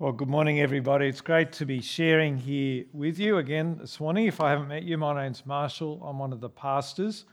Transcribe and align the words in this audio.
Well, 0.00 0.10
good 0.10 0.26
morning, 0.28 0.58
everybody. 0.58 1.06
It's 1.06 1.20
great 1.20 1.52
to 1.52 1.64
be 1.64 1.80
sharing 1.80 2.36
here 2.36 2.84
with 2.92 3.16
you 3.20 3.38
again 3.38 3.78
this 3.80 4.00
morning. 4.00 4.26
If 4.26 4.40
I 4.40 4.50
haven't 4.50 4.66
met 4.66 4.82
you, 4.82 4.98
my 4.98 5.22
name's 5.22 5.46
Marshall. 5.46 6.02
I'm 6.04 6.18
one 6.18 6.32
of 6.32 6.40
the 6.40 6.48
pastors. 6.48 7.26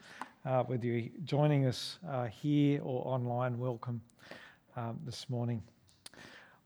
Uh, 0.46 0.62
whether 0.66 0.86
you're 0.86 1.10
joining 1.26 1.66
us 1.66 1.97
uh, 2.08 2.26
here 2.26 2.79
or 2.84 3.02
online, 3.08 3.58
welcome 3.58 4.00
um, 4.78 5.00
this 5.08 5.28
morning. 5.28 5.63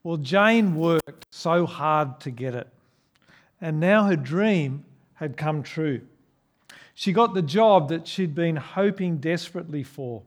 Well, 0.02 0.18
Jane 0.18 0.74
worked 0.74 1.24
so 1.30 1.64
hard 1.64 2.20
to 2.20 2.30
get 2.30 2.54
it, 2.54 2.68
and 3.62 3.80
now 3.80 4.04
her 4.04 4.16
dream 4.16 4.84
had 5.14 5.38
come 5.38 5.62
true. 5.62 6.02
She 6.94 7.10
got 7.14 7.32
the 7.32 7.40
job 7.40 7.88
that 7.88 8.06
she'd 8.06 8.34
been 8.34 8.56
hoping 8.56 9.16
desperately 9.16 9.82
for. 9.82 10.20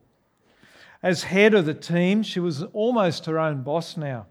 As 1.04 1.22
head 1.22 1.54
of 1.54 1.68
the 1.68 1.76
team, 1.76 2.24
she 2.24 2.40
was 2.40 2.64
almost 2.64 3.28
her 3.28 3.38
own 3.38 3.62
boss 3.62 3.98
now. 3.98 4.26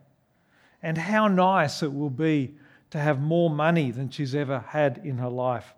And 0.82 0.96
how 0.96 1.28
nice 1.28 1.82
it 1.82 1.92
will 1.92 2.10
be 2.10 2.54
to 2.90 2.98
have 2.98 3.20
more 3.20 3.50
money 3.50 3.90
than 3.90 4.10
she's 4.10 4.34
ever 4.34 4.60
had 4.60 5.00
in 5.04 5.18
her 5.18 5.28
life. 5.28 5.74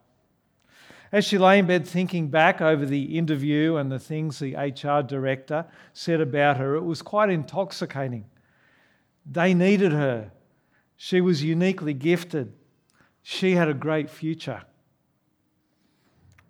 As 1.12 1.25
she 1.25 1.38
lay 1.38 1.59
in 1.59 1.66
bed 1.66 1.87
thinking 1.87 2.29
back 2.29 2.61
over 2.61 2.87
the 2.87 3.19
interview 3.19 3.77
and 3.77 3.91
the 3.91 3.98
things 3.98 4.39
the 4.39 4.55
HR 4.55 5.02
director 5.02 5.66
said 5.92 6.20
about 6.20 6.59
her, 6.59 6.77
it 6.77 6.84
was 6.84 7.02
quite 7.02 7.30
intoxicating. 7.30 8.27
They 9.27 9.52
needed 9.55 9.92
her. 9.92 10.30
She 10.97 11.20
was 11.20 11.42
uniquely 11.42 11.95
gifted. 11.95 12.53
She 13.23 13.53
had 13.53 13.69
a 13.69 13.75
great 13.75 14.09
future. 14.09 14.62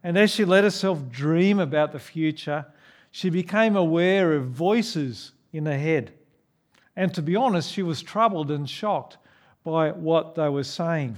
And 0.02 0.18
as 0.18 0.30
she 0.30 0.44
let 0.44 0.64
herself 0.64 1.08
dream 1.08 1.58
about 1.58 1.92
the 1.92 1.98
future, 1.98 2.66
she 3.10 3.30
became 3.30 3.76
aware 3.76 4.34
of 4.34 4.46
voices 4.46 5.32
in 5.52 5.66
her 5.66 5.78
head. 5.78 6.12
And 7.00 7.14
to 7.14 7.22
be 7.22 7.34
honest, 7.34 7.72
she 7.72 7.82
was 7.82 8.02
troubled 8.02 8.50
and 8.50 8.68
shocked 8.68 9.16
by 9.64 9.90
what 9.90 10.34
they 10.34 10.50
were 10.50 10.64
saying. 10.64 11.16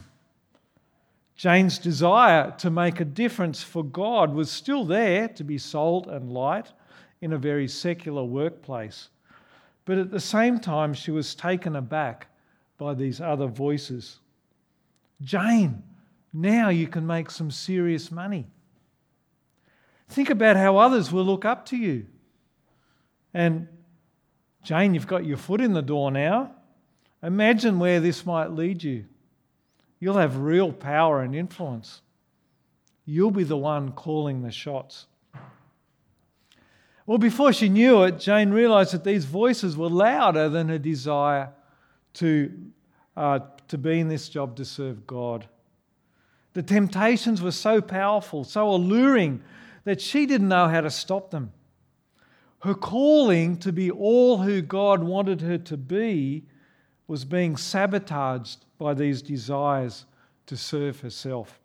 Jane's 1.35 1.77
desire 1.77 2.55
to 2.59 2.71
make 2.71 3.01
a 3.01 3.05
difference 3.05 3.65
for 3.65 3.83
God 3.83 4.33
was 4.33 4.49
still 4.49 4.85
there 4.85 5.27
to 5.27 5.43
be 5.43 5.59
salt 5.59 6.07
and 6.07 6.33
light 6.33 6.71
in 7.21 7.33
a 7.33 7.37
very 7.37 7.67
secular 7.67 8.23
workplace. 8.23 9.09
But 9.85 9.99
at 9.99 10.13
the 10.13 10.21
same 10.21 10.61
time, 10.61 10.95
she 10.95 11.11
was 11.11 11.35
taken 11.35 11.75
aback 11.75 12.29
by 12.79 12.95
these 12.95 13.21
other 13.21 13.49
voices. 13.49 14.21
Jane, 15.21 15.83
now 16.33 16.69
you 16.69 16.87
can 16.87 17.05
make 17.05 17.29
some 17.29 17.51
serious 17.51 18.13
money. 18.13 18.47
Think 20.09 20.31
about 20.31 20.55
how 20.55 20.77
others 20.77 21.11
will 21.11 21.25
look 21.25 21.45
up 21.45 21.67
to 21.67 21.77
you. 21.77 22.07
And 23.35 23.67
Jane, 24.63 24.95
you've 24.95 25.07
got 25.07 25.27
your 25.27 25.37
foot 25.37 25.61
in 25.61 25.73
the 25.73 25.83
door 25.83 26.11
now. 26.11 26.53
Imagine 27.23 27.79
where 27.79 28.01
this 28.01 28.25
might 28.25 28.51
lead 28.51 28.83
you. 28.83 29.05
You'll 30.01 30.19
have 30.19 30.39
real 30.39 30.73
power 30.73 31.21
and 31.21 31.35
influence. 31.35 32.01
You'll 33.05 33.31
be 33.31 33.45
the 33.45 33.57
one 33.57 33.93
calling 33.93 34.43
the 34.43 34.51
shots. 34.51 35.07
Well, 37.07 37.19
before 37.19 37.53
she 37.53 37.69
knew 37.69 38.03
it, 38.05 38.19
Jane 38.19 38.51
realized 38.51 38.95
that 38.95 39.05
these 39.05 39.25
voices 39.25 39.77
were 39.77 39.89
louder 39.89 40.49
than 40.49 40.69
her 40.69 40.79
desire 40.79 41.51
to, 42.15 42.53
uh, 43.17 43.41
to 43.69 43.79
be 43.79 43.99
in 43.99 44.09
this 44.09 44.29
job 44.29 44.57
to 44.57 44.65
serve 44.65 45.07
God. 45.07 45.49
The 46.55 46.63
temptations 46.63 47.43
were 47.43 47.53
so 47.53 47.81
powerful, 47.81 48.45
so 48.45 48.69
alluring, 48.69 49.43
that 49.85 50.01
she 50.01 50.27
didn't 50.27 50.49
know 50.49 50.69
how 50.69 50.81
to 50.81 50.91
stop 50.91 51.31
them. 51.31 51.53
Her 52.63 52.75
calling 52.75 53.57
to 53.59 53.73
be 53.73 53.91
all 53.91 54.39
who 54.39 54.63
God 54.63 55.03
wanted 55.03 55.41
her 55.41 55.59
to 55.59 55.77
be 55.77 56.45
was 57.09 57.25
being 57.25 57.57
sabotaged 57.57 58.65
by 58.79 58.95
these 58.95 59.21
desires 59.21 60.07
to 60.47 60.57
serve 60.57 61.01
herself. 61.01 61.59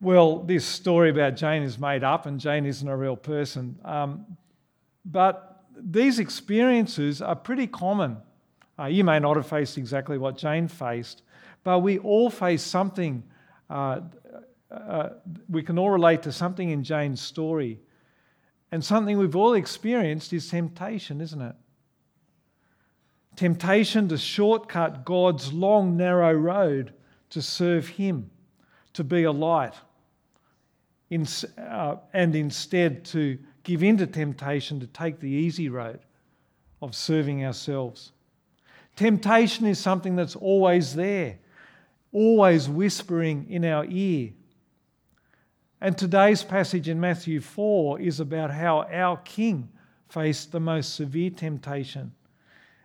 Well, 0.00 0.40
this 0.40 0.64
story 0.64 1.10
about 1.10 1.36
Jane 1.36 1.62
is 1.62 1.78
made 1.78 2.02
up, 2.02 2.26
and 2.26 2.40
Jane 2.40 2.66
isn't 2.66 2.88
a 2.88 2.96
real 2.96 3.16
person. 3.16 3.78
Um, 3.84 4.36
but 5.04 5.62
these 5.76 6.18
experiences 6.18 7.22
are 7.22 7.36
pretty 7.36 7.68
common. 7.68 8.16
Uh, 8.76 8.86
you 8.86 9.04
may 9.04 9.20
not 9.20 9.36
have 9.36 9.46
faced 9.46 9.78
exactly 9.78 10.18
what 10.18 10.36
Jane 10.36 10.66
faced, 10.66 11.22
but 11.62 11.78
we 11.78 11.98
all 11.98 12.28
face 12.28 12.62
something. 12.62 13.22
Uh, 13.68 14.00
uh, 14.68 15.10
we 15.48 15.62
can 15.62 15.78
all 15.78 15.90
relate 15.90 16.22
to 16.22 16.32
something 16.32 16.70
in 16.70 16.82
Jane's 16.82 17.20
story 17.20 17.78
and 18.72 18.84
something 18.84 19.18
we've 19.18 19.36
all 19.36 19.54
experienced 19.54 20.32
is 20.32 20.48
temptation, 20.48 21.20
isn't 21.20 21.40
it? 21.40 21.54
Temptation 23.36 24.08
to 24.08 24.18
shortcut 24.18 25.04
God's 25.04 25.52
long, 25.52 25.96
narrow 25.96 26.32
road 26.32 26.92
to 27.30 27.42
serve 27.42 27.88
Him, 27.88 28.30
to 28.92 29.04
be 29.04 29.24
a 29.24 29.32
light, 29.32 29.74
in, 31.10 31.26
uh, 31.58 31.96
and 32.12 32.34
instead 32.36 33.04
to 33.06 33.38
give 33.62 33.82
in 33.82 33.96
to 33.98 34.06
temptation 34.06 34.80
to 34.80 34.86
take 34.86 35.20
the 35.20 35.28
easy 35.28 35.68
road 35.68 36.00
of 36.82 36.94
serving 36.94 37.44
ourselves. 37.44 38.12
Temptation 38.96 39.66
is 39.66 39.78
something 39.78 40.16
that's 40.16 40.36
always 40.36 40.94
there, 40.94 41.38
always 42.12 42.68
whispering 42.68 43.46
in 43.48 43.64
our 43.64 43.84
ear, 43.86 44.30
and 45.80 45.96
today's 45.96 46.42
passage 46.42 46.88
in 46.88 47.00
Matthew 47.00 47.40
4 47.40 48.00
is 48.00 48.20
about 48.20 48.50
how 48.50 48.82
our 48.92 49.16
King 49.18 49.68
faced 50.08 50.52
the 50.52 50.60
most 50.60 50.94
severe 50.94 51.30
temptation 51.30 52.12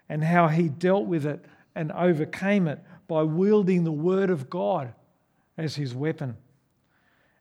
and 0.08 0.24
how 0.24 0.48
he 0.48 0.70
dealt 0.70 1.06
with 1.06 1.26
it 1.26 1.44
and 1.76 1.92
overcame 1.92 2.68
it 2.68 2.80
by 3.08 3.24
wielding 3.24 3.84
the 3.84 3.92
Word 3.92 4.30
of 4.30 4.50
God 4.50 4.94
as 5.58 5.76
his 5.76 5.94
weapon. 5.94 6.38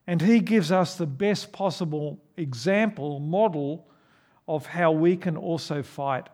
And 0.06 0.20
he 0.20 0.40
gives 0.40 0.72
us 0.72 0.96
the 0.96 1.06
best 1.06 1.52
possible 1.52 2.18
example, 2.36 3.20
model 3.20 3.86
of 4.48 4.66
how 4.66 4.92
we 4.92 5.16
can 5.16 5.36
also 5.36 5.82
fight 5.82 6.28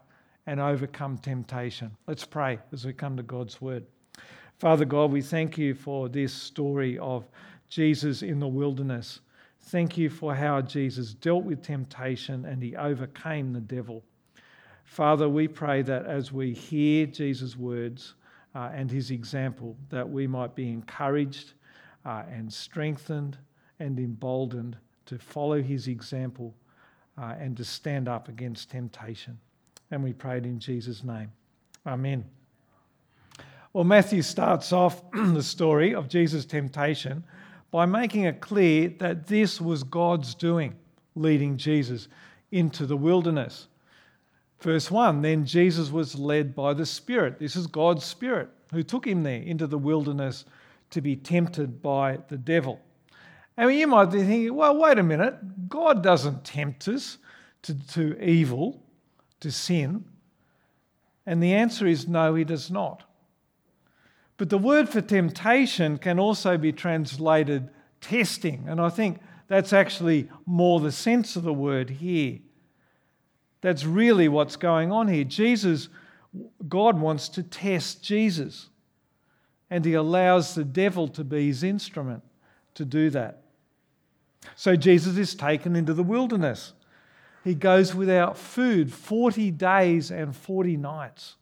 and 0.47 0.59
overcome 0.59 1.19
temptation. 1.19 1.97
Let's 2.06 2.25
pray 2.25 2.59
as 2.72 2.84
we 2.84 2.92
come 2.92 3.16
to 3.16 3.22
God's 3.22 3.60
Word. 3.60 3.84
Father 4.59 4.84
God, 4.84 5.12
we 5.12 5.22
thank 5.22 5.56
you 5.56 5.75
for 5.75 6.09
this 6.09 6.32
story 6.32 6.98
of 6.98 7.26
Jesus 7.70 8.22
in 8.22 8.41
the 8.41 8.48
wilderness. 8.48 9.20
Thank 9.62 9.97
you 9.97 10.10
for 10.10 10.34
how 10.34 10.60
Jesus 10.60 11.14
dealt 11.14 11.44
with 11.44 11.62
temptation 11.62 12.44
and 12.44 12.62
he 12.62 12.76
overcame 12.76 13.53
the 13.53 13.60
devil. 13.60 14.03
Father, 14.84 15.28
we 15.28 15.47
pray 15.47 15.82
that 15.82 16.06
as 16.06 16.32
we 16.32 16.53
hear 16.53 17.06
Jesus' 17.06 17.56
words 17.56 18.14
uh, 18.56 18.70
and 18.75 18.91
his 18.91 19.12
example, 19.12 19.76
that 19.88 20.09
we 20.09 20.26
might 20.26 20.56
be 20.56 20.69
encouraged 20.69 21.53
uh, 22.04 22.25
and 22.28 22.53
strengthened 22.53 23.38
and 23.78 23.98
emboldened 24.00 24.76
to 25.06 25.19
follow 25.19 25.62
his 25.62 25.86
example 25.86 26.54
uh, 27.16 27.34
and 27.38 27.56
to 27.56 27.64
stand 27.64 28.09
up 28.09 28.28
against 28.28 28.70
temptation. 28.70 29.38
And 29.92 30.03
we 30.03 30.12
prayed 30.12 30.44
in 30.44 30.59
Jesus' 30.59 31.04
name. 31.04 31.30
Amen. 31.86 32.25
Well, 33.72 33.84
Matthew 33.84 34.22
starts 34.22 34.72
off 34.72 35.09
the 35.12 35.42
story 35.42 35.94
of 35.94 36.09
Jesus' 36.09 36.44
temptation 36.44 37.22
by 37.70 37.86
making 37.86 38.25
it 38.25 38.41
clear 38.41 38.88
that 38.98 39.26
this 39.26 39.60
was 39.60 39.82
God's 39.82 40.34
doing, 40.34 40.75
leading 41.14 41.56
Jesus 41.56 42.08
into 42.50 42.86
the 42.86 42.97
wilderness. 42.97 43.69
Verse 44.60 44.91
1 44.91 45.22
Then 45.22 45.44
Jesus 45.44 45.91
was 45.91 46.19
led 46.19 46.54
by 46.54 46.75
the 46.75 46.86
Spirit. 46.86 47.38
This 47.38 47.56
is 47.56 47.66
God's 47.66 48.04
Spirit 48.04 48.48
who 48.72 48.82
took 48.82 49.06
him 49.06 49.22
there 49.22 49.42
into 49.42 49.66
the 49.66 49.78
wilderness 49.78 50.44
to 50.91 51.00
be 51.00 51.16
tempted 51.16 51.82
by 51.82 52.19
the 52.28 52.36
devil. 52.36 52.80
And 53.56 53.75
you 53.75 53.86
might 53.86 54.06
be 54.06 54.19
thinking, 54.19 54.54
well, 54.54 54.76
wait 54.76 54.98
a 54.98 55.03
minute. 55.03 55.69
God 55.69 56.03
doesn't 56.03 56.44
tempt 56.44 56.88
us 56.88 57.19
to, 57.62 57.75
to 57.88 58.22
evil, 58.25 58.82
to 59.41 59.50
sin. 59.50 60.04
And 61.26 61.42
the 61.42 61.53
answer 61.54 61.86
is 61.86 62.09
no, 62.09 62.34
he 62.34 62.44
does 62.44 62.70
not. 62.70 63.04
But 64.41 64.48
the 64.48 64.57
word 64.57 64.89
for 64.89 65.03
temptation 65.03 65.98
can 65.98 66.19
also 66.19 66.57
be 66.57 66.72
translated 66.72 67.69
testing. 68.01 68.65
And 68.69 68.81
I 68.81 68.89
think 68.89 69.21
that's 69.48 69.75
actually 69.75 70.31
more 70.47 70.81
the 70.81 70.92
sense 70.92 71.37
of 71.37 71.42
the 71.42 71.53
word 71.53 71.91
here. 71.91 72.39
That's 73.60 73.84
really 73.84 74.28
what's 74.28 74.57
going 74.57 74.92
on 74.92 75.09
here. 75.09 75.25
Jesus, 75.25 75.91
God 76.66 76.98
wants 76.98 77.28
to 77.28 77.42
test 77.42 78.03
Jesus. 78.03 78.71
And 79.69 79.84
he 79.84 79.92
allows 79.92 80.54
the 80.54 80.65
devil 80.65 81.07
to 81.09 81.22
be 81.22 81.48
his 81.48 81.63
instrument 81.63 82.22
to 82.77 82.87
do 82.87 83.10
that. 83.10 83.42
So 84.57 84.75
Jesus 84.75 85.19
is 85.19 85.34
taken 85.34 85.77
into 85.77 85.92
the 85.92 86.03
wilderness. 86.03 86.72
He 87.45 87.54
goes 87.54 87.95
without 87.95 88.39
food 88.39 88.91
40 88.91 89.51
days 89.51 90.10
and 90.10 90.34
40 90.34 90.78
nights. 90.78 91.37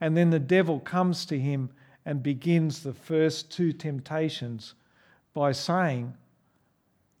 And 0.00 0.16
then 0.16 0.30
the 0.30 0.40
devil 0.40 0.80
comes 0.80 1.24
to 1.26 1.38
him 1.38 1.70
and 2.06 2.22
begins 2.22 2.82
the 2.82 2.92
first 2.92 3.50
two 3.50 3.72
temptations 3.72 4.74
by 5.32 5.52
saying, 5.52 6.14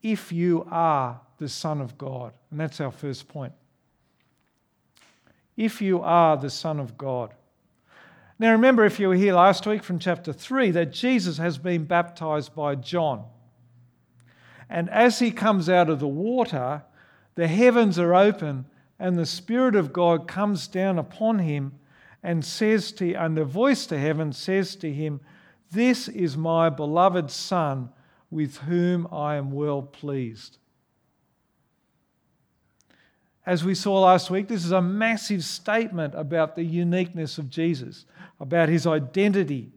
If 0.02 0.32
you 0.32 0.66
are 0.70 1.20
the 1.38 1.48
Son 1.48 1.80
of 1.80 1.98
God. 1.98 2.32
And 2.50 2.60
that's 2.60 2.80
our 2.80 2.90
first 2.90 3.28
point. 3.28 3.52
If 5.56 5.80
you 5.80 6.00
are 6.00 6.36
the 6.36 6.50
Son 6.50 6.80
of 6.80 6.96
God. 6.98 7.34
Now, 8.38 8.52
remember, 8.52 8.84
if 8.84 8.98
you 8.98 9.08
were 9.08 9.14
here 9.14 9.34
last 9.34 9.66
week 9.66 9.84
from 9.84 9.98
chapter 9.98 10.32
3, 10.32 10.72
that 10.72 10.92
Jesus 10.92 11.38
has 11.38 11.56
been 11.56 11.84
baptized 11.84 12.54
by 12.54 12.74
John. 12.74 13.24
And 14.68 14.90
as 14.90 15.20
he 15.20 15.30
comes 15.30 15.68
out 15.68 15.88
of 15.88 16.00
the 16.00 16.08
water, 16.08 16.82
the 17.36 17.46
heavens 17.46 17.98
are 17.98 18.14
open, 18.14 18.66
and 18.98 19.16
the 19.16 19.26
Spirit 19.26 19.76
of 19.76 19.92
God 19.92 20.26
comes 20.26 20.66
down 20.66 20.98
upon 20.98 21.38
him 21.40 21.72
and 22.24 22.42
says 22.42 22.90
to, 22.90 23.12
and 23.12 23.36
the 23.36 23.44
voice 23.44 23.84
to 23.86 23.98
heaven 23.98 24.32
says 24.32 24.74
to 24.76 24.90
him, 24.90 25.20
This 25.70 26.08
is 26.08 26.38
my 26.38 26.70
beloved 26.70 27.30
Son, 27.30 27.90
with 28.30 28.56
whom 28.56 29.06
I 29.12 29.36
am 29.36 29.52
well 29.52 29.82
pleased. 29.82 30.56
As 33.44 33.62
we 33.62 33.74
saw 33.74 34.00
last 34.00 34.30
week, 34.30 34.48
this 34.48 34.64
is 34.64 34.72
a 34.72 34.80
massive 34.80 35.44
statement 35.44 36.14
about 36.16 36.56
the 36.56 36.64
uniqueness 36.64 37.36
of 37.36 37.50
Jesus, 37.50 38.06
about 38.40 38.70
his 38.70 38.86
identity. 38.86 39.70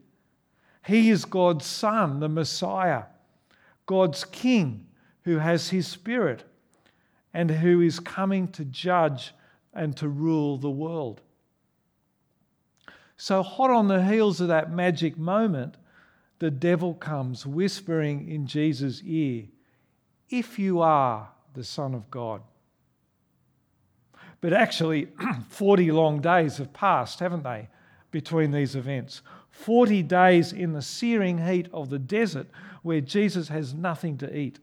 He 0.86 1.10
is 1.10 1.26
God's 1.26 1.66
Son, 1.66 2.18
the 2.18 2.30
Messiah, 2.30 3.04
God's 3.84 4.24
King 4.24 4.86
who 5.24 5.36
has 5.36 5.68
his 5.68 5.86
Spirit 5.86 6.44
and 7.34 7.50
who 7.50 7.82
is 7.82 8.00
coming 8.00 8.48
to 8.48 8.64
judge 8.64 9.34
and 9.74 9.94
to 9.98 10.08
rule 10.08 10.56
the 10.56 10.70
world. 10.70 11.20
So, 13.20 13.42
hot 13.42 13.70
on 13.70 13.88
the 13.88 14.04
heels 14.04 14.40
of 14.40 14.46
that 14.46 14.70
magic 14.70 15.18
moment, 15.18 15.76
the 16.38 16.52
devil 16.52 16.94
comes 16.94 17.44
whispering 17.44 18.28
in 18.28 18.46
Jesus' 18.46 19.02
ear, 19.04 19.46
If 20.30 20.56
you 20.56 20.80
are 20.80 21.28
the 21.54 21.64
Son 21.64 21.94
of 21.94 22.08
God. 22.12 22.42
But 24.40 24.52
actually, 24.52 25.08
40 25.48 25.90
long 25.90 26.20
days 26.20 26.58
have 26.58 26.72
passed, 26.72 27.18
haven't 27.18 27.42
they, 27.42 27.68
between 28.12 28.52
these 28.52 28.76
events? 28.76 29.22
40 29.50 30.04
days 30.04 30.52
in 30.52 30.72
the 30.72 30.80
searing 30.80 31.44
heat 31.44 31.68
of 31.72 31.90
the 31.90 31.98
desert 31.98 32.46
where 32.82 33.00
Jesus 33.00 33.48
has 33.48 33.74
nothing 33.74 34.16
to 34.18 34.36
eat. 34.36 34.60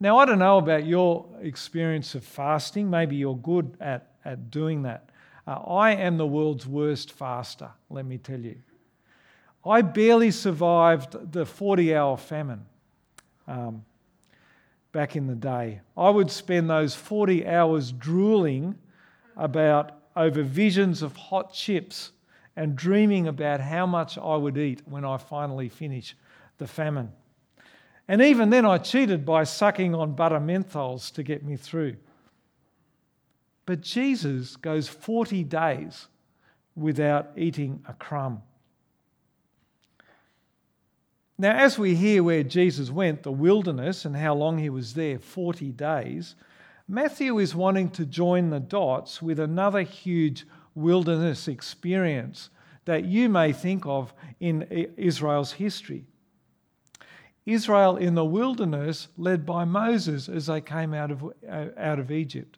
Now, 0.00 0.16
I 0.16 0.24
don't 0.24 0.38
know 0.38 0.56
about 0.56 0.86
your 0.86 1.26
experience 1.42 2.14
of 2.14 2.24
fasting. 2.24 2.88
Maybe 2.88 3.16
you're 3.16 3.36
good 3.36 3.76
at, 3.78 4.12
at 4.24 4.50
doing 4.50 4.84
that. 4.84 5.07
Uh, 5.48 5.62
I 5.66 5.92
am 5.92 6.18
the 6.18 6.26
world's 6.26 6.66
worst 6.66 7.12
faster, 7.12 7.70
let 7.88 8.04
me 8.04 8.18
tell 8.18 8.38
you. 8.40 8.56
I 9.64 9.80
barely 9.80 10.30
survived 10.30 11.32
the 11.32 11.46
40 11.46 11.96
hour 11.96 12.18
famine. 12.18 12.66
Um, 13.46 13.84
back 14.92 15.16
in 15.16 15.26
the 15.26 15.34
day. 15.34 15.80
I 15.96 16.10
would 16.10 16.30
spend 16.30 16.68
those 16.68 16.94
40 16.94 17.46
hours 17.46 17.92
drooling 17.92 18.74
about 19.36 19.92
over 20.16 20.42
visions 20.42 21.02
of 21.02 21.16
hot 21.16 21.52
chips 21.52 22.12
and 22.56 22.74
dreaming 22.74 23.28
about 23.28 23.60
how 23.60 23.86
much 23.86 24.18
I 24.18 24.36
would 24.36 24.58
eat 24.58 24.82
when 24.86 25.04
I 25.04 25.16
finally 25.16 25.68
finish 25.68 26.16
the 26.58 26.66
famine. 26.66 27.12
And 28.08 28.20
even 28.20 28.50
then, 28.50 28.66
I 28.66 28.78
cheated 28.78 29.24
by 29.24 29.44
sucking 29.44 29.94
on 29.94 30.14
butter 30.14 30.40
menthols 30.40 31.12
to 31.14 31.22
get 31.22 31.44
me 31.44 31.56
through. 31.56 31.96
But 33.68 33.82
Jesus 33.82 34.56
goes 34.56 34.88
40 34.88 35.44
days 35.44 36.06
without 36.74 37.32
eating 37.36 37.84
a 37.86 37.92
crumb. 37.92 38.40
Now, 41.36 41.54
as 41.54 41.78
we 41.78 41.94
hear 41.94 42.22
where 42.22 42.42
Jesus 42.42 42.90
went, 42.90 43.24
the 43.24 43.30
wilderness, 43.30 44.06
and 44.06 44.16
how 44.16 44.34
long 44.34 44.56
he 44.56 44.70
was 44.70 44.94
there 44.94 45.18
40 45.18 45.72
days, 45.72 46.34
Matthew 46.88 47.36
is 47.40 47.54
wanting 47.54 47.90
to 47.90 48.06
join 48.06 48.48
the 48.48 48.58
dots 48.58 49.20
with 49.20 49.38
another 49.38 49.82
huge 49.82 50.46
wilderness 50.74 51.46
experience 51.46 52.48
that 52.86 53.04
you 53.04 53.28
may 53.28 53.52
think 53.52 53.84
of 53.84 54.14
in 54.40 54.62
Israel's 54.96 55.52
history. 55.52 56.06
Israel 57.44 57.98
in 57.98 58.14
the 58.14 58.24
wilderness, 58.24 59.08
led 59.18 59.44
by 59.44 59.66
Moses 59.66 60.26
as 60.26 60.46
they 60.46 60.62
came 60.62 60.94
out 60.94 61.10
of, 61.10 61.22
uh, 61.46 61.66
out 61.76 61.98
of 61.98 62.10
Egypt. 62.10 62.56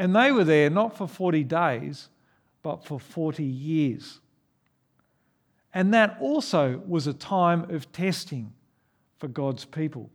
And 0.00 0.16
they 0.16 0.32
were 0.32 0.44
there 0.44 0.70
not 0.70 0.96
for 0.96 1.06
40 1.06 1.44
days, 1.44 2.08
but 2.62 2.86
for 2.86 2.98
40 2.98 3.44
years. 3.44 4.18
And 5.74 5.92
that 5.92 6.16
also 6.22 6.80
was 6.86 7.06
a 7.06 7.12
time 7.12 7.70
of 7.70 7.92
testing 7.92 8.54
for 9.18 9.28
God's 9.28 9.66
people. 9.66 10.08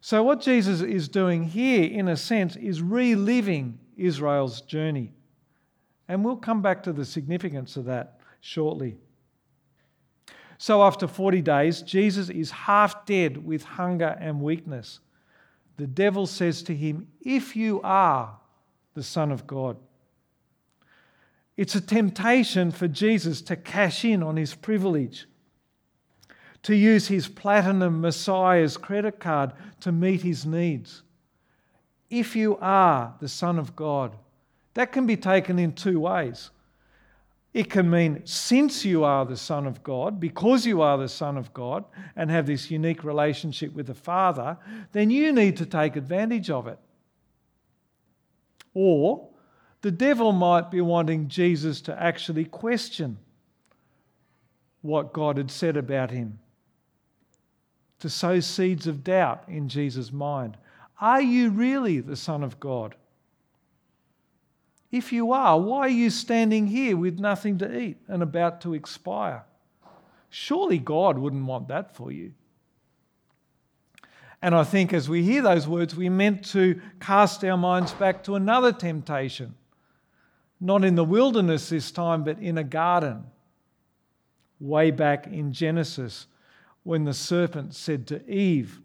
So, 0.00 0.22
what 0.22 0.40
Jesus 0.40 0.82
is 0.82 1.08
doing 1.08 1.42
here, 1.42 1.82
in 1.82 2.06
a 2.06 2.16
sense, 2.16 2.54
is 2.54 2.80
reliving 2.80 3.76
Israel's 3.96 4.60
journey. 4.60 5.12
And 6.06 6.24
we'll 6.24 6.36
come 6.36 6.62
back 6.62 6.84
to 6.84 6.92
the 6.92 7.04
significance 7.04 7.76
of 7.76 7.86
that 7.86 8.20
shortly. 8.40 8.98
So, 10.58 10.84
after 10.84 11.08
40 11.08 11.42
days, 11.42 11.82
Jesus 11.82 12.30
is 12.30 12.52
half 12.52 13.04
dead 13.04 13.44
with 13.44 13.64
hunger 13.64 14.16
and 14.20 14.40
weakness. 14.40 15.00
The 15.76 15.86
devil 15.86 16.26
says 16.26 16.62
to 16.64 16.74
him, 16.74 17.08
If 17.20 17.54
you 17.54 17.80
are 17.82 18.36
the 18.94 19.02
Son 19.02 19.30
of 19.30 19.46
God, 19.46 19.76
it's 21.56 21.74
a 21.74 21.80
temptation 21.80 22.70
for 22.70 22.88
Jesus 22.88 23.40
to 23.42 23.56
cash 23.56 24.04
in 24.04 24.22
on 24.22 24.36
his 24.36 24.54
privilege, 24.54 25.26
to 26.62 26.74
use 26.74 27.08
his 27.08 27.28
platinum 27.28 28.00
Messiah's 28.00 28.76
credit 28.76 29.20
card 29.20 29.52
to 29.80 29.92
meet 29.92 30.22
his 30.22 30.44
needs. 30.44 31.02
If 32.10 32.36
you 32.36 32.56
are 32.58 33.14
the 33.20 33.28
Son 33.28 33.58
of 33.58 33.74
God, 33.74 34.16
that 34.74 34.92
can 34.92 35.06
be 35.06 35.16
taken 35.16 35.58
in 35.58 35.72
two 35.72 36.00
ways. 36.00 36.50
It 37.56 37.70
can 37.70 37.88
mean 37.88 38.20
since 38.26 38.84
you 38.84 39.02
are 39.02 39.24
the 39.24 39.34
Son 39.34 39.66
of 39.66 39.82
God, 39.82 40.20
because 40.20 40.66
you 40.66 40.82
are 40.82 40.98
the 40.98 41.08
Son 41.08 41.38
of 41.38 41.54
God 41.54 41.86
and 42.14 42.30
have 42.30 42.44
this 42.44 42.70
unique 42.70 43.02
relationship 43.02 43.72
with 43.72 43.86
the 43.86 43.94
Father, 43.94 44.58
then 44.92 45.08
you 45.08 45.32
need 45.32 45.56
to 45.56 45.64
take 45.64 45.96
advantage 45.96 46.50
of 46.50 46.66
it. 46.66 46.78
Or 48.74 49.30
the 49.80 49.90
devil 49.90 50.32
might 50.32 50.70
be 50.70 50.82
wanting 50.82 51.28
Jesus 51.28 51.80
to 51.82 51.98
actually 51.98 52.44
question 52.44 53.16
what 54.82 55.14
God 55.14 55.38
had 55.38 55.50
said 55.50 55.78
about 55.78 56.10
him, 56.10 56.38
to 58.00 58.10
sow 58.10 58.38
seeds 58.38 58.86
of 58.86 59.02
doubt 59.02 59.44
in 59.48 59.70
Jesus' 59.70 60.12
mind. 60.12 60.58
Are 61.00 61.22
you 61.22 61.48
really 61.48 62.00
the 62.00 62.16
Son 62.16 62.44
of 62.44 62.60
God? 62.60 62.96
If 64.96 65.12
you 65.12 65.32
are, 65.32 65.58
why 65.60 65.80
are 65.80 65.88
you 65.88 66.10
standing 66.10 66.66
here 66.66 66.96
with 66.96 67.18
nothing 67.18 67.58
to 67.58 67.78
eat 67.78 67.98
and 68.08 68.22
about 68.22 68.60
to 68.62 68.74
expire? 68.74 69.44
Surely 70.30 70.78
God 70.78 71.18
wouldn't 71.18 71.46
want 71.46 71.68
that 71.68 71.94
for 71.94 72.10
you. 72.10 72.32
And 74.42 74.54
I 74.54 74.64
think 74.64 74.92
as 74.92 75.08
we 75.08 75.22
hear 75.22 75.42
those 75.42 75.66
words, 75.66 75.96
we're 75.96 76.10
meant 76.10 76.44
to 76.46 76.80
cast 77.00 77.44
our 77.44 77.56
minds 77.56 77.92
back 77.92 78.22
to 78.24 78.34
another 78.34 78.72
temptation 78.72 79.54
not 80.60 80.84
in 80.84 80.94
the 80.94 81.04
wilderness 81.04 81.68
this 81.68 81.90
time, 81.90 82.24
but 82.24 82.38
in 82.38 82.58
a 82.58 82.64
garden, 82.64 83.24
way 84.58 84.90
back 84.90 85.26
in 85.26 85.52
Genesis, 85.52 86.26
when 86.82 87.04
the 87.04 87.12
serpent 87.14 87.74
said 87.74 88.06
to 88.06 88.28
Eve, 88.30 88.80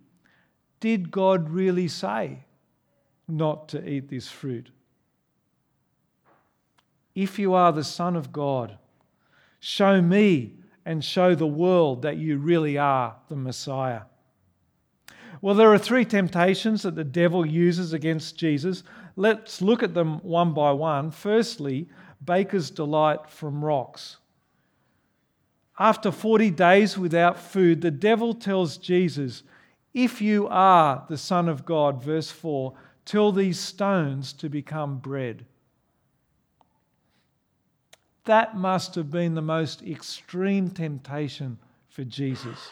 Did 0.80 1.12
God 1.12 1.50
really 1.50 1.88
say 1.88 2.46
not 3.28 3.70
to 3.70 3.88
eat 3.88 4.10
this 4.10 4.28
fruit? 4.28 4.70
If 7.16 7.38
you 7.40 7.54
are 7.54 7.72
the 7.72 7.84
Son 7.84 8.16
of 8.16 8.32
God, 8.32 8.78
show 9.60 10.02
me 10.02 10.54
and 10.86 11.04
show 11.04 11.36
the 11.36 11.48
world 11.48 12.02
that 12.02 12.18
you 12.18 12.38
really 12.38 12.78
are 12.78 13.16
the 13.30 13.36
Messiah. 13.36 14.02
Well, 15.42 15.56
there 15.56 15.74
are 15.74 15.80
three 15.80 16.06
temptations 16.06 16.84
that 16.84 16.96
the 16.96 17.04
devil 17.04 17.46
uses 17.46 17.94
against 17.94 18.38
Jesus. 18.38 18.84
Let's 19.16 19.62
look 19.62 19.82
at 19.82 19.94
them 19.94 20.20
one 20.20 20.54
by 20.54 20.72
one. 20.72 21.12
Firstly, 21.12 21.90
baker's 22.24 22.70
delight 22.70 23.30
from 23.30 23.64
rocks. 23.64 24.18
After 25.80 26.12
40 26.12 26.52
days 26.52 26.98
without 26.98 27.40
food, 27.40 27.82
the 27.82 27.92
devil 27.92 28.36
tells 28.36 28.78
Jesus, 28.78 29.42
If 29.94 30.22
you 30.22 30.48
are 30.48 31.06
the 31.10 31.18
Son 31.18 31.50
of 31.50 31.66
God, 31.66 32.04
verse 32.04 32.30
4, 32.30 32.74
tell 33.04 33.32
these 33.32 33.60
stones 33.60 34.34
to 34.34 34.48
become 34.48 35.00
bread. 35.00 35.46
That 38.26 38.56
must 38.56 38.96
have 38.96 39.10
been 39.10 39.34
the 39.34 39.42
most 39.42 39.82
extreme 39.82 40.70
temptation 40.70 41.58
for 41.90 42.04
Jesus. 42.04 42.72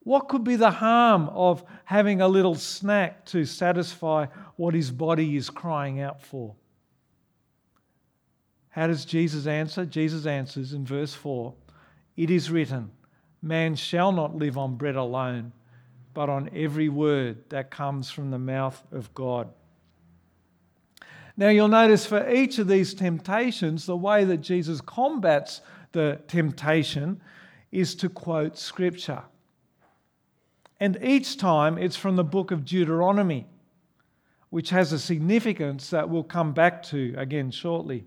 What 0.00 0.28
could 0.28 0.44
be 0.44 0.56
the 0.56 0.70
harm 0.70 1.30
of 1.30 1.64
having 1.86 2.20
a 2.20 2.28
little 2.28 2.54
snack 2.54 3.24
to 3.26 3.46
satisfy 3.46 4.26
what 4.56 4.74
his 4.74 4.90
body 4.90 5.36
is 5.36 5.48
crying 5.48 6.00
out 6.00 6.20
for? 6.20 6.54
How 8.68 8.86
does 8.86 9.06
Jesus 9.06 9.46
answer? 9.46 9.86
Jesus 9.86 10.26
answers 10.26 10.74
in 10.74 10.84
verse 10.84 11.14
4 11.14 11.54
It 12.16 12.30
is 12.30 12.50
written, 12.50 12.90
Man 13.40 13.76
shall 13.76 14.12
not 14.12 14.36
live 14.36 14.58
on 14.58 14.76
bread 14.76 14.96
alone, 14.96 15.52
but 16.12 16.28
on 16.28 16.50
every 16.54 16.90
word 16.90 17.48
that 17.48 17.70
comes 17.70 18.10
from 18.10 18.30
the 18.30 18.38
mouth 18.38 18.82
of 18.92 19.14
God. 19.14 19.48
Now, 21.36 21.48
you'll 21.48 21.68
notice 21.68 22.06
for 22.06 22.30
each 22.30 22.58
of 22.58 22.68
these 22.68 22.94
temptations, 22.94 23.86
the 23.86 23.96
way 23.96 24.24
that 24.24 24.38
Jesus 24.38 24.80
combats 24.80 25.60
the 25.92 26.20
temptation 26.28 27.20
is 27.72 27.94
to 27.96 28.08
quote 28.08 28.56
Scripture. 28.56 29.22
And 30.78 30.98
each 31.02 31.36
time 31.36 31.76
it's 31.78 31.96
from 31.96 32.16
the 32.16 32.24
book 32.24 32.50
of 32.50 32.64
Deuteronomy, 32.64 33.46
which 34.50 34.70
has 34.70 34.92
a 34.92 34.98
significance 34.98 35.90
that 35.90 36.08
we'll 36.08 36.22
come 36.22 36.52
back 36.52 36.82
to 36.84 37.14
again 37.16 37.50
shortly. 37.50 38.04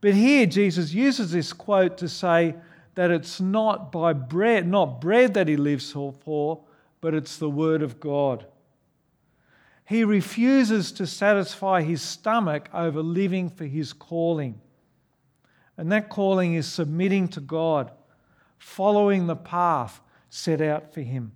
But 0.00 0.14
here 0.14 0.46
Jesus 0.46 0.92
uses 0.92 1.32
this 1.32 1.52
quote 1.52 1.98
to 1.98 2.08
say 2.08 2.56
that 2.96 3.10
it's 3.10 3.40
not 3.40 3.92
by 3.92 4.12
bread, 4.12 4.66
not 4.66 5.00
bread 5.00 5.34
that 5.34 5.48
he 5.48 5.56
lives 5.56 5.92
for, 5.92 6.64
but 7.00 7.14
it's 7.14 7.36
the 7.36 7.50
word 7.50 7.82
of 7.82 8.00
God. 8.00 8.46
He 9.86 10.02
refuses 10.02 10.90
to 10.92 11.06
satisfy 11.06 11.82
his 11.82 12.02
stomach 12.02 12.68
over 12.74 13.00
living 13.02 13.48
for 13.48 13.66
his 13.66 13.92
calling. 13.92 14.60
And 15.78 15.92
that 15.92 16.08
calling 16.08 16.54
is 16.54 16.66
submitting 16.66 17.28
to 17.28 17.40
God, 17.40 17.92
following 18.58 19.26
the 19.26 19.36
path 19.36 20.00
set 20.28 20.60
out 20.60 20.92
for 20.92 21.02
him. 21.02 21.32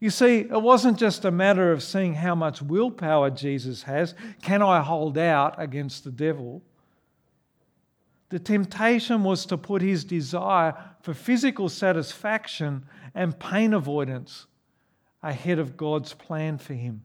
You 0.00 0.08
see, 0.08 0.40
it 0.40 0.62
wasn't 0.62 0.98
just 0.98 1.24
a 1.26 1.30
matter 1.30 1.70
of 1.70 1.82
seeing 1.82 2.14
how 2.14 2.34
much 2.34 2.62
willpower 2.62 3.30
Jesus 3.30 3.82
has. 3.82 4.14
Can 4.40 4.62
I 4.62 4.80
hold 4.80 5.18
out 5.18 5.54
against 5.60 6.04
the 6.04 6.10
devil? 6.10 6.62
The 8.30 8.38
temptation 8.38 9.22
was 9.22 9.44
to 9.46 9.58
put 9.58 9.82
his 9.82 10.02
desire 10.04 10.74
for 11.02 11.12
physical 11.12 11.68
satisfaction 11.68 12.86
and 13.14 13.38
pain 13.38 13.74
avoidance 13.74 14.46
ahead 15.26 15.58
of 15.58 15.76
God's 15.76 16.14
plan 16.14 16.58
for 16.58 16.74
him. 16.74 17.02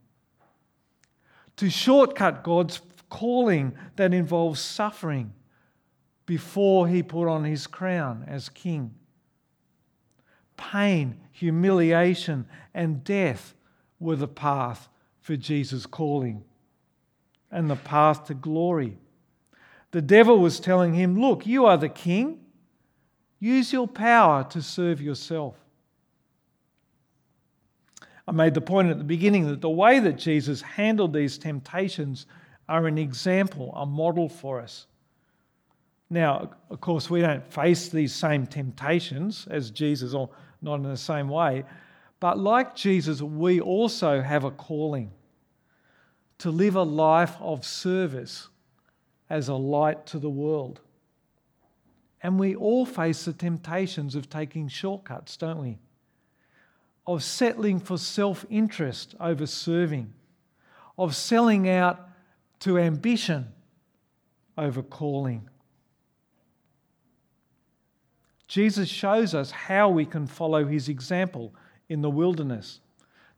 To 1.57 1.69
shortcut 1.69 2.43
God's 2.43 2.81
calling 3.09 3.73
that 3.95 4.13
involves 4.13 4.59
suffering 4.59 5.33
before 6.25 6.87
he 6.87 7.03
put 7.03 7.27
on 7.27 7.43
his 7.43 7.67
crown 7.67 8.23
as 8.27 8.49
king. 8.49 8.93
Pain, 10.55 11.17
humiliation, 11.31 12.45
and 12.73 13.03
death 13.03 13.53
were 13.99 14.15
the 14.15 14.27
path 14.27 14.87
for 15.19 15.35
Jesus' 15.35 15.85
calling 15.85 16.43
and 17.51 17.69
the 17.69 17.75
path 17.75 18.25
to 18.25 18.33
glory. 18.33 18.97
The 19.91 20.01
devil 20.01 20.39
was 20.39 20.59
telling 20.59 20.93
him, 20.93 21.19
Look, 21.19 21.45
you 21.45 21.65
are 21.65 21.77
the 21.77 21.89
king. 21.89 22.39
Use 23.39 23.73
your 23.73 23.87
power 23.87 24.43
to 24.45 24.61
serve 24.61 25.01
yourself. 25.01 25.60
I 28.31 28.33
made 28.33 28.53
the 28.53 28.61
point 28.61 28.89
at 28.89 28.97
the 28.97 29.03
beginning 29.03 29.47
that 29.47 29.59
the 29.59 29.69
way 29.69 29.99
that 29.99 30.17
Jesus 30.17 30.61
handled 30.61 31.11
these 31.11 31.37
temptations 31.37 32.27
are 32.69 32.87
an 32.87 32.97
example, 32.97 33.73
a 33.75 33.85
model 33.85 34.29
for 34.29 34.61
us. 34.61 34.87
Now, 36.09 36.51
of 36.69 36.79
course, 36.79 37.09
we 37.09 37.19
don't 37.19 37.45
face 37.45 37.89
these 37.89 38.15
same 38.15 38.47
temptations 38.47 39.47
as 39.51 39.69
Jesus, 39.69 40.13
or 40.13 40.29
not 40.61 40.75
in 40.75 40.83
the 40.83 40.95
same 40.95 41.27
way, 41.27 41.65
but 42.21 42.39
like 42.39 42.73
Jesus, 42.73 43.21
we 43.21 43.59
also 43.59 44.21
have 44.21 44.45
a 44.45 44.51
calling 44.51 45.11
to 46.37 46.51
live 46.51 46.77
a 46.77 46.83
life 46.83 47.35
of 47.41 47.65
service 47.65 48.47
as 49.29 49.49
a 49.49 49.55
light 49.55 50.05
to 50.05 50.19
the 50.19 50.29
world. 50.29 50.79
And 52.23 52.39
we 52.39 52.55
all 52.55 52.85
face 52.85 53.25
the 53.25 53.33
temptations 53.33 54.15
of 54.15 54.29
taking 54.29 54.69
shortcuts, 54.69 55.35
don't 55.35 55.59
we? 55.59 55.79
Of 57.07 57.23
settling 57.23 57.79
for 57.79 57.97
self 57.97 58.45
interest 58.49 59.15
over 59.19 59.45
serving, 59.45 60.13
of 60.97 61.15
selling 61.15 61.67
out 61.67 62.07
to 62.59 62.77
ambition 62.77 63.47
over 64.57 64.83
calling. 64.83 65.49
Jesus 68.47 68.89
shows 68.89 69.33
us 69.33 69.51
how 69.51 69.89
we 69.89 70.05
can 70.05 70.27
follow 70.27 70.65
his 70.65 70.89
example 70.89 71.53
in 71.89 72.01
the 72.01 72.09
wilderness. 72.09 72.81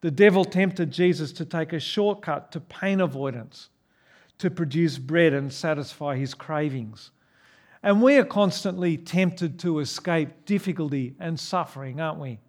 The 0.02 0.12
devil 0.12 0.44
tempted 0.44 0.92
Jesus 0.92 1.32
to 1.34 1.46
take 1.46 1.72
a 1.72 1.80
shortcut 1.80 2.52
to 2.52 2.60
pain 2.60 3.00
avoidance 3.00 3.70
to 4.40 4.50
produce 4.50 4.98
bread 4.98 5.34
and 5.34 5.54
satisfy 5.54 6.18
his 6.18 6.34
cravings. 6.34 7.12
And 7.82 8.02
we 8.02 8.18
are 8.18 8.26
constantly 8.26 8.98
tempted 8.98 9.60
to 9.60 9.80
escape 9.80 10.46
difficulty 10.46 11.16
and 11.20 11.40
suffering, 11.40 12.02
aren't 12.02 12.20
we? 12.20 12.40